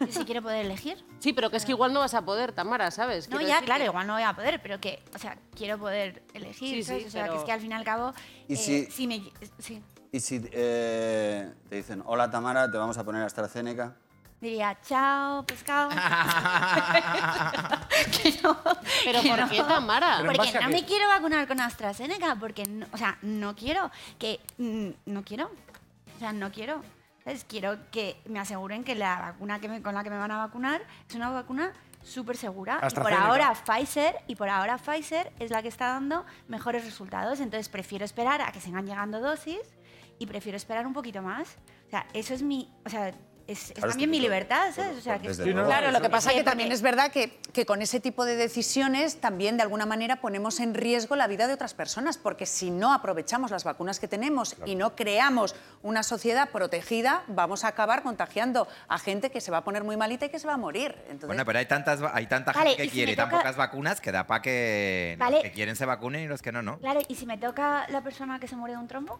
[0.00, 1.04] Yo sí quiero poder elegir.
[1.18, 3.28] Sí, pero que es que igual no vas a poder, Tamara, ¿sabes?
[3.28, 5.36] No, Quiero ya, decir claro, que- igual no voy a poder, pero que, o sea,
[5.56, 7.06] quiero poder elegir, Sí, sí, ¿sabes?
[7.06, 8.12] o sea, que pero- es que al fin y al cabo,
[8.48, 9.22] ¿Y eh, si- me...
[9.58, 9.82] Sí,
[10.12, 13.94] Y si eh, te dicen, hola Tamara, te vamos a poner AstraZeneca.
[14.40, 15.90] diría, chao, pescado.
[18.22, 18.56] Que no,
[19.04, 19.48] Pero que ¿por no.
[19.50, 20.22] qué, Tamara?
[20.24, 24.88] Porque no me quiero vacunar con AstraZeneca, porque, no- o sea, no quiero, que mm,
[25.06, 25.50] no quiero,
[26.16, 26.82] o sea, no quiero.
[27.30, 27.44] ¿Sabes?
[27.48, 30.36] Quiero que me aseguren que la vacuna que me- con la que me van a
[30.38, 31.72] vacunar es una vacuna
[32.02, 32.78] súper segura.
[32.90, 37.40] Y por ahora Pfizer, y por ahora Pfizer es la que está dando mejores resultados,
[37.40, 39.60] entonces prefiero esperar a que sigan llegando dosis
[40.18, 41.56] y prefiero esperar un poquito más.
[41.86, 43.12] O sea, eso es mi, o sea,
[43.50, 44.98] es, es Claro, también es mi libertad, ¿sabes?
[44.98, 45.68] O sea, que Desde Sí, no, luego.
[45.70, 48.36] Claro, lo que pasa es que también es verdad que, que con ese tipo de
[48.36, 52.70] decisiones también de alguna manera ponemos en riesgo la vida de otras personas, porque si
[52.70, 58.02] no aprovechamos las vacunas que tenemos y no creamos una sociedad protegida, vamos a acabar
[58.02, 60.58] contagiando a gente que se va a poner muy malita y que se va a
[60.58, 60.94] morir.
[61.08, 63.38] Entonces, Bueno, pero hay, tantas, hay tanta Vale, gente que si quiere y tan toca-
[63.38, 65.36] pocas vacunas que da para que Vale.
[65.36, 66.78] los que quieren se vacunen y los que no, no.
[66.78, 69.18] Claro, ¿y si me toca la persona que se muere de un trombo?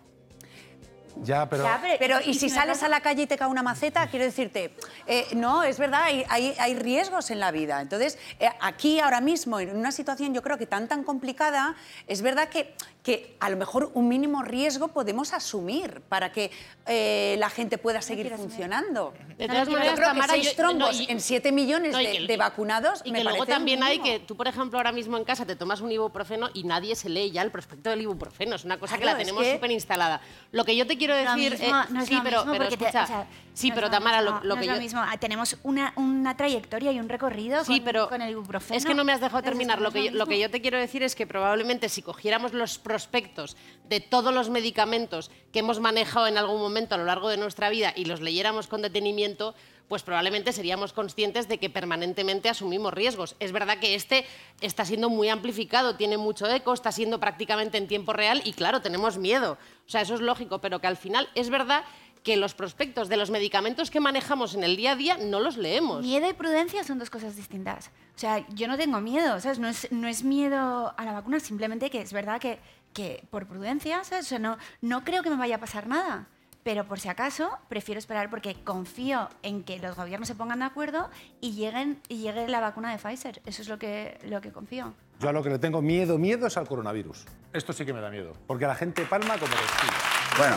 [1.22, 1.64] Ya, pero.
[1.64, 4.06] Ya, Pero, ¿y si sales a la calle y te cae una maceta?
[4.08, 4.74] Quiero decirte,
[5.06, 7.80] eh, no, es verdad, hay, hay- hay riesgos en la vida.
[7.80, 11.74] Entonces, eh, aquí ahora mismo, en una situación yo creo que tan, tan complicada,
[12.06, 16.50] es verdad que, que a lo mejor un mínimo riesgo podemos asumir para que
[16.86, 19.14] eh, la gente pueda seguir funcionando.
[19.38, 21.20] De No, todas yo maneras, yo creo que Tamara, seis yo- trombos no, y- en
[21.20, 24.18] 7 millones No, y de, que- de vacunados Y me que luego también hay que
[24.20, 27.30] tú, por ejemplo, ahora mismo en casa te tomas un ibuprofeno y nadie se lee
[27.30, 28.56] ya el prospecto del ibuprofeno.
[28.56, 30.20] Es una cosa que Claro, la es tenemos que- súper instalada.
[30.52, 31.52] Lo que yo te quiero decir...
[31.58, 33.74] mismo, no es sí, lo pero, mismo pero porque te- escucha, o sea, sí, no
[33.74, 34.74] pero es lo Tamara, lo, mismo, lo no que es yo...
[34.74, 35.00] lo mismo.
[35.02, 38.76] Ah, Tenemos una, una trayectoria y un recorrido Sí, con, pero con el ibuprofeno.
[38.78, 39.80] es que no me has dejado terminar.
[39.80, 42.78] Lo que, yo, lo que yo te quiero decir es que probablemente si cogiéramos los
[42.78, 43.56] prospectos
[43.88, 47.68] de todos los medicamentos que hemos manejado en algún momento a lo largo de nuestra
[47.70, 49.54] vida y los leyéramos con detenimiento,
[49.90, 53.34] pues probablemente seríamos conscientes de que permanentemente asumimos riesgos.
[53.40, 54.24] Es verdad que este
[54.60, 58.82] está siendo muy amplificado, tiene mucho eco, está siendo prácticamente en tiempo real y claro,
[58.82, 59.58] tenemos miedo.
[59.88, 61.82] O sea, eso es lógico, pero que al final es verdad
[62.22, 65.56] que los prospectos de los medicamentos que manejamos en el día a día no los
[65.56, 66.02] leemos.
[66.02, 67.88] Miedo y prudencia son dos cosas distintas.
[68.14, 69.58] O sea, yo no tengo miedo, ¿sabes?
[69.58, 74.04] No es, no es miedo a la vacuna, simplemente que es verdad que, por prudencia,
[74.04, 74.26] ¿sabes?
[74.26, 76.28] O sea, no creo que me vaya a pasar nada.
[76.62, 80.66] Pero por si acaso, prefiero esperar porque confío en que los gobiernos se pongan de
[80.66, 81.08] acuerdo
[81.40, 83.40] y, lleguen, y llegue la vacuna de Pfizer.
[83.46, 84.92] Eso es lo que, lo que confío.
[85.20, 87.24] Yo a lo que le tengo miedo, miedo es al coronavirus.
[87.52, 88.34] Esto sí que me da miedo.
[88.46, 89.94] Porque la gente palma como respira.
[90.36, 90.56] Bueno,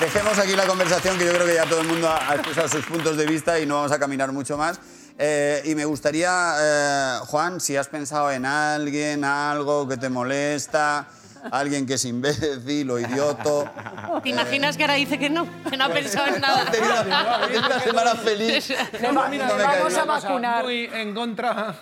[0.00, 2.68] dejemos aquí la conversación, que yo creo que ya todo el mundo ha ha expresado
[2.68, 4.80] sus puntos de vista y no vamos a caminar mucho más.
[5.18, 11.08] Eh, y me gustaría, eh, Juan, si has pensado en alguien, algo que te molesta,
[11.50, 13.70] alguien que es imbécil o idioto.
[14.22, 15.46] ¿Te imaginas que ahora dice que no?
[15.68, 16.64] Que no ha pensado en nada.
[17.66, 18.72] Una semana feliz.
[19.02, 20.64] No, No mira, me le cae vamos a vacunar.
[20.64, 21.74] Muy en contra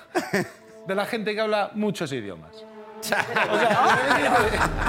[0.87, 2.53] de la gente que habla muchos idiomas.
[3.01, 3.25] O sea,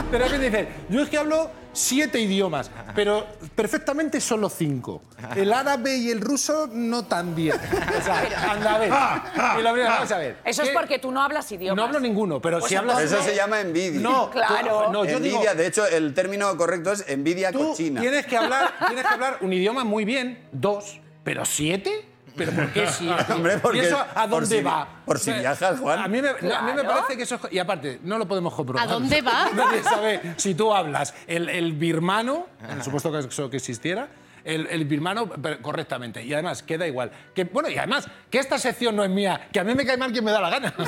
[0.09, 5.03] de repente dice, yo es que hablo siete idiomas, pero perfectamente solo cinco.
[5.35, 7.55] El árabe y el ruso no tan bien.
[7.55, 9.59] O sea, anda a ver.
[9.59, 10.37] Y lo primero, vamos a ver.
[10.43, 10.73] Eso es ¿qué?
[10.73, 11.77] porque tú no hablas idiomas.
[11.77, 13.01] No hablo ninguno, pero si hablas...
[13.01, 14.01] Eso se llama envidia.
[14.01, 14.91] No, Claro.
[14.91, 18.01] No, yo digo, envidia, de hecho, el término correcto es envidia tú cochina.
[18.01, 22.14] tienes que, hablar, tienes que hablar un idioma muy bien, dos, pero siete...
[22.35, 22.87] ¿Pero por qué?
[23.33, 24.87] Hombre, porque- ¿Y eso a por dónde si- va?
[25.05, 25.99] por si viajas, Juan.
[25.99, 27.35] A mí me, no, a mí me parece que eso...
[27.35, 28.87] es- Y aparte, no lo podemos comprobar.
[28.87, 29.49] ¿A dónde va?
[29.55, 34.07] Nadie sabe si tú hablas el, el birmano, en el supuesto que eso que existiera,
[34.45, 35.29] el, el birmano
[35.61, 36.23] correctamente.
[36.23, 37.11] Y además, queda igual.
[37.33, 39.97] Que, bueno, y además, que esta sección no es mía, que a mí me cae
[39.97, 40.73] mal quien me da la gana.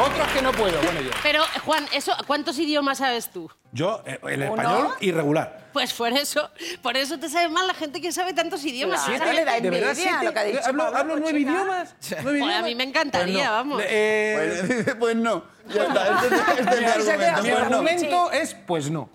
[0.00, 1.10] Otros que no puedo, bueno, yo.
[1.22, 3.50] Pero, Juan, eso, ¿cuántos idiomas sabes tú?
[3.72, 5.68] Yo, eh, el español irregular.
[5.72, 6.50] Pues por eso,
[6.82, 9.02] por eso te sabe mal la gente que sabe tantos idiomas.
[9.04, 9.24] Claro.
[9.24, 9.34] ¿Siete?
[9.36, 10.24] le da ¿De verdad siete?
[10.24, 11.94] lo que ha dicho ¿Hablo, Pablo hablo nueve idiomas?
[12.22, 13.52] ¿Nueve Joder, a mí me encantaría, Pues no.
[13.52, 13.82] vamos.
[13.86, 15.44] Eh, Pues pues no.
[15.68, 16.18] Ya está,
[16.60, 17.42] este, este es mi argumento.
[17.42, 17.56] Mi Pues no.
[17.76, 19.10] argumento es, pues no.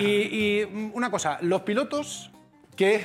[0.00, 2.30] Y, y- una cosa, los pilotos
[2.76, 3.04] que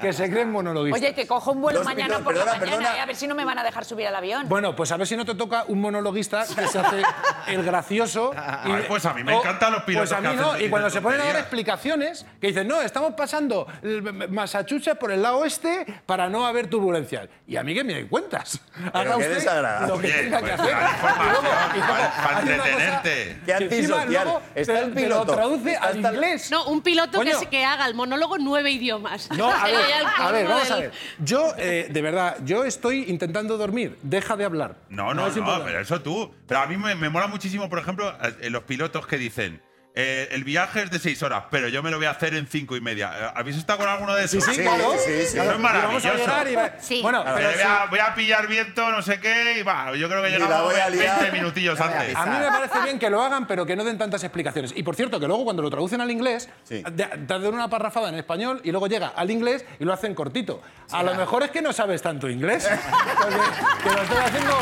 [0.00, 1.00] que se creen monologuistas.
[1.02, 2.96] Oye, que cojo un vuelo Dos mañana minutos, por la mañana perdona.
[2.96, 4.48] y a ver si no me van a dejar subir al avión.
[4.48, 7.02] Bueno, pues a ver si no te toca un monologuista que se hace
[7.48, 8.32] el gracioso.
[8.36, 10.66] Ay, pues a mí me o- encantan los pilotos Pues a que mí no, hacen-
[10.66, 11.42] y cuando se ponen a dar tonterías.
[11.46, 16.68] explicaciones, que dicen, no, estamos pasando el Massachusetts por el lado oeste para no haber
[16.68, 17.28] turbulencias.
[17.46, 18.60] Y a mí que me den cuentas.
[18.92, 19.88] Haga qué usted desagradable.
[19.88, 20.74] lo que Oye, tenga que pues, hacer.
[20.74, 23.40] dar información, Y luego- y luego para- para hay una cosa entretenerte.
[23.44, 24.24] Qué que encima antisocial.
[24.24, 25.32] luego Está te- el te lo piloto.
[25.34, 26.50] traduce Está al hasta el- inglés.
[26.50, 27.38] No, un piloto que, Coño.
[27.38, 29.28] se- que haga el monólogo nueve idiomas.
[29.42, 29.76] No, a ver,
[30.18, 30.92] a ver, vamos a ver.
[31.18, 33.98] Yo, eh, de verdad, yo estoy intentando dormir.
[34.02, 34.76] Deja de hablar.
[34.88, 36.34] No, no, es no, pero eso tú.
[36.46, 39.60] Pero a mí me, me mola muchísimo, por ejemplo, eh, los pilotos que dicen.
[39.94, 42.46] Eh, el viaje es de seis horas, pero yo me lo voy a hacer en
[42.46, 43.12] cinco y media.
[43.14, 44.42] Eh, ¿Habéis estado con alguno de esos?
[44.42, 44.92] Sí, sí, Sí, claro.
[44.92, 45.12] sí, sí.
[45.12, 46.14] Eso es Y vamos a maravilloso.
[46.16, 47.02] llegar y va- Sí.
[47.02, 49.94] Bueno, Pero voy, a, voy a pillar viento, no sé qué, y va.
[49.94, 51.32] Yo creo que llegamos voy a 20 liar.
[51.32, 52.16] minutillos La voy a antes.
[52.16, 54.72] A mí me parece bien que lo hagan, pero que no den tantas explicaciones.
[54.74, 56.82] Y por cierto, que luego cuando lo traducen al inglés, te
[57.26, 60.62] dan una parrafada en español y luego llega al inglés y lo hacen cortito.
[60.90, 62.66] A lo mejor es que no sabes tanto inglés,
[63.82, 64.58] que lo estoy haciendo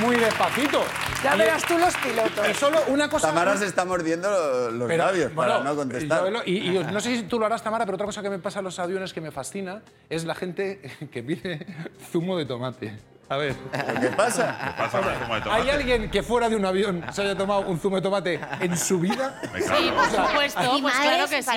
[0.00, 0.84] muy despacito.
[1.22, 2.48] Ya Y- verás tú los pilotos.
[2.48, 3.28] Y solo una cosa.
[3.28, 6.32] Tamara se está mordiendo los Pero, labios para bueno, no contestar.
[6.32, 8.38] yo y, y no sé si tú lo harás, Tamara, pero otra cosa que me
[8.38, 10.80] pasa en los aviones que me fascina es la gente
[11.12, 11.66] que pide
[12.10, 12.96] zumo de tomate.
[13.28, 13.54] A ver.
[14.00, 14.74] ¿Qué pasa?
[14.76, 15.62] Pasa con el zumo de tomate.
[15.62, 18.76] ¿Hay alguien que fuera de un avión se haya tomado un zumo de tomate en
[18.76, 19.40] su vida?
[19.54, 19.78] Me cago.
[19.78, 21.50] Sí, por supuesto, pues claro que sí.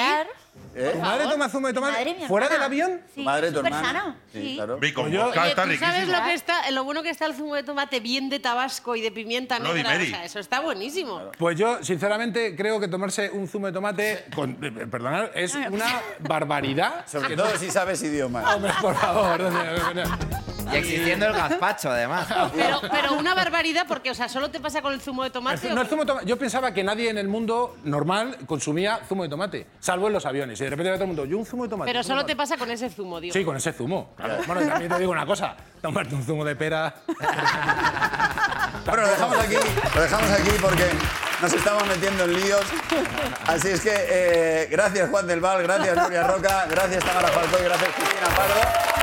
[0.75, 0.91] ¿Eh?
[0.93, 2.65] ¿Tu madre toma zumo de madre, tomate mi fuera del hermana.
[2.65, 3.01] avión?
[3.13, 3.99] Sí, Madre tu súper hermana.
[4.01, 4.15] sano.
[4.31, 4.53] Sí.
[4.55, 4.79] claro.
[4.81, 6.17] Y con yo- vodka Oye, está ¿tú sabes riquísimo.
[6.19, 9.01] lo que está, lo bueno que está el zumo de tomate bien de tabasco y
[9.01, 9.91] de pimienta Bloody negra?
[9.91, 10.09] O Mary.
[10.09, 11.21] sea, eso está buenísimo.
[11.37, 16.01] Pues yo, sinceramente, creo que tomarse un zumo de tomate, con, eh, perdonad, es una
[16.19, 17.05] barbaridad.
[17.07, 18.55] Sobre todo si sabes idiomas.
[18.55, 19.39] Hombre, por favor.
[19.39, 20.03] no sé,
[20.73, 22.27] Y existiendo el gazpacho, además.
[22.55, 25.69] Pero, pero una barbaridad porque, o sea, solo te pasa con el zumo de tomate.
[25.69, 26.25] No, el zumo de tomate.
[26.25, 30.25] Yo pensaba que nadie en el mundo normal consumía zumo de tomate, salvo en los
[30.43, 30.59] aviones.
[30.59, 31.89] Y de repente ve todo el mundo, yo un zumo de tomate.
[31.91, 32.35] pero solo te tomate".
[32.35, 33.33] pasa con ese zumo, digo.
[33.33, 34.11] Sí, con ese zumo.
[34.15, 34.37] claro.
[34.45, 36.93] Bueno, también te digo una cosa, tomarte un zumo de pera.
[38.85, 39.55] Bueno, lo dejamos aquí,
[39.95, 40.83] lo dejamos aquí porque
[41.41, 42.61] nos estamos metiendo en líos.
[43.47, 47.63] Así es que eh, gracias Juan del Val, gracias Nuria Roca, gracias Tamara Falcó y
[47.63, 48.61] gracias Cristina Pardo.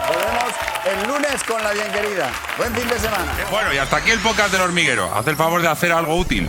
[0.09, 2.31] Volvemos el lunes con la bien querida.
[2.59, 3.33] Buen fin de semana.
[3.51, 5.13] Bueno, y hasta aquí el podcast del hormiguero.
[5.15, 6.49] Haz el favor de hacer algo útil.